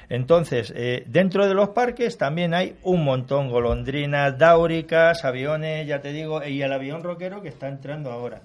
[0.08, 6.12] Entonces, eh, dentro de los parques también hay un montón, golondrinas, dáuricas, aviones, ya te
[6.12, 8.40] digo, y el avión roquero que está entrando ahora.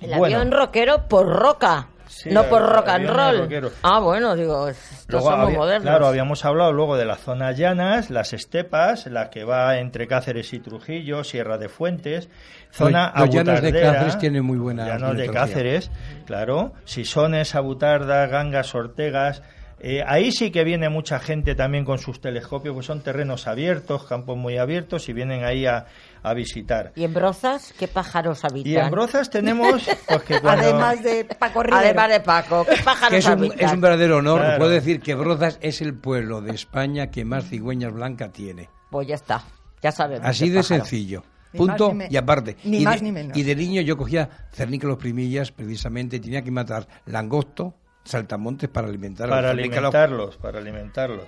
[0.00, 0.36] El Bueno.
[0.36, 3.72] avión rockero por roca, Sí, no por rock and roll.
[3.82, 4.68] Ah, bueno, digo,
[5.08, 5.84] Luego somos había- modernos.
[5.88, 10.52] Claro, habíamos hablado luego de las zonas llanas, las estepas, la que va entre Cáceres
[10.52, 12.28] y Trujillo, Sierra de Fuentes,
[12.72, 15.30] zona los llanos de abutardera, Cáceres tienen muy buena Llanos de.
[15.30, 15.90] Cáceres,
[16.26, 19.42] claro, Sisones, Abutardas, Gangas, Ortegas.
[19.80, 24.04] Eh, ahí sí que viene mucha gente también con sus telescopios, pues son terrenos abiertos,
[24.04, 25.86] campos muy abiertos y vienen ahí a,
[26.22, 26.92] a visitar.
[26.96, 28.72] ¿Y en Brozas qué pájaros habitan?
[28.72, 30.64] Y en Brozas tenemos, pues que cuando...
[30.64, 31.78] Además de Paco Rivero.
[31.84, 33.60] Además de Paco, ¿qué pájaros Que es, un, habitan?
[33.60, 34.40] es un verdadero honor.
[34.40, 34.58] Claro.
[34.58, 38.68] Puedo decir que Brozas es el pueblo de España que más cigüeñas blancas tiene.
[38.90, 39.42] Pues ya está,
[39.82, 40.26] ya sabemos.
[40.26, 40.84] Así de pájaro.
[40.84, 41.24] sencillo.
[41.52, 42.56] Ni Punto más ni me- y aparte.
[42.62, 43.36] ni y más de, ni menos.
[43.36, 47.74] Y de niño yo cogía cernícalos primillas, precisamente, tenía que matar langosto,
[48.04, 51.26] saltamontes para alimentar a para alimentarlos, para alimentarlos.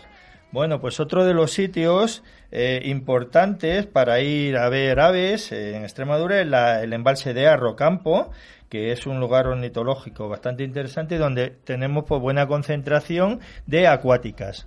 [0.51, 5.83] Bueno, pues otro de los sitios eh, importantes para ir a ver aves eh, en
[5.85, 8.31] Extremadura es la- el embalse de Arrocampo,
[8.69, 14.67] que es un lugar ornitológico bastante interesante donde tenemos pues buena concentración de acuáticas.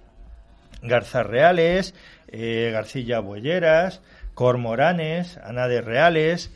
[0.82, 1.94] Garzas reales,
[2.30, 4.02] eh, garcillas bueyeras,
[4.34, 6.52] cormoranes, anades reales.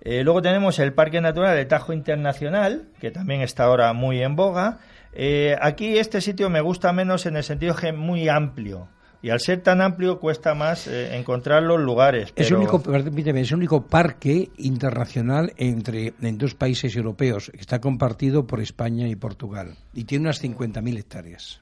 [0.00, 4.36] Eh, luego tenemos el Parque Natural de Tajo Internacional, que también está ahora muy en
[4.36, 4.78] boga.
[5.12, 8.88] Eh, aquí este sitio me gusta menos en el sentido que es muy amplio.
[9.20, 12.32] Y al ser tan amplio cuesta más eh, encontrar los lugares.
[12.36, 17.50] Es, el único, permíteme, es el único parque internacional entre en dos países europeos.
[17.58, 19.74] Está compartido por España y Portugal.
[19.92, 21.60] Y tiene unas 50.000 hectáreas.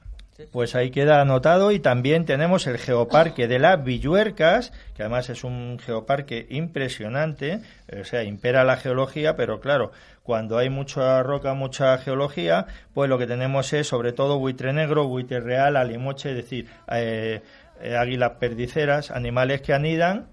[0.51, 5.43] Pues ahí queda anotado y también tenemos el geoparque de las Villuercas, que además es
[5.43, 7.61] un geoparque impresionante,
[7.99, 13.17] o sea, impera la geología, pero claro, cuando hay mucha roca, mucha geología, pues lo
[13.17, 17.41] que tenemos es sobre todo buitre negro, buitre real, alimoche, es decir, eh,
[17.81, 20.27] eh, águilas perdiceras, animales que anidan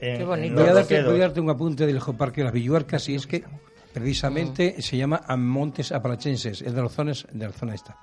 [0.00, 0.54] en, Qué bonito.
[0.54, 3.26] Voy a, darte, voy a darte un apunte del Geoparque de las Villuercas y es
[3.26, 3.44] que
[3.94, 7.96] precisamente se llama Montes Apalachenses, es de la zona, de la zona esta.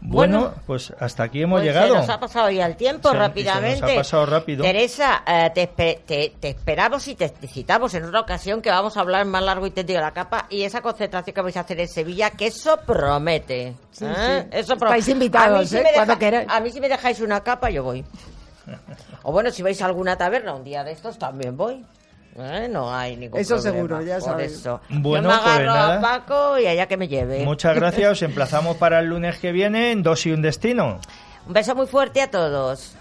[0.00, 1.94] Bueno, Bueno, pues hasta aquí hemos Pues llegado.
[1.94, 3.76] Se nos ha pasado ya el tiempo Se- rápidamente.
[3.76, 4.62] se nos ha pasado rápido.
[4.62, 8.96] Teresa, eh, te, te- te esperamos y te, te citamos en otra ocasión que vamos
[8.96, 11.60] a hablar más largo y tendido de la capa y esa concentración que vais a
[11.60, 13.74] hacer en Sevilla, que eso promete.
[13.92, 14.42] Sí, ¿eh?
[14.42, 14.48] sí.
[14.58, 15.82] Eso pro- Estáis invitados, A mí si ¿eh?
[15.82, 16.54] me deja-.
[16.54, 18.04] A mí si me dejáis una capa, yo voy.
[19.22, 21.82] O bueno, si vais a alguna taberna un día de estos, también voy.
[22.36, 22.68] ¿Eh?
[22.70, 23.76] No hay ningún Eso problema.
[23.76, 24.52] seguro, ya Por sabes.
[24.52, 24.80] eso.
[24.88, 25.98] Bueno, yo me pues nada.
[25.98, 27.44] a Paco y allá que me lleve.
[27.44, 30.98] Muchas gracias, os emplazamos para el lunes que viene en Dos y un Destino.
[31.46, 32.96] Un beso muy fuerte a todos.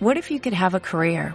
[0.00, 1.34] What if you could have a career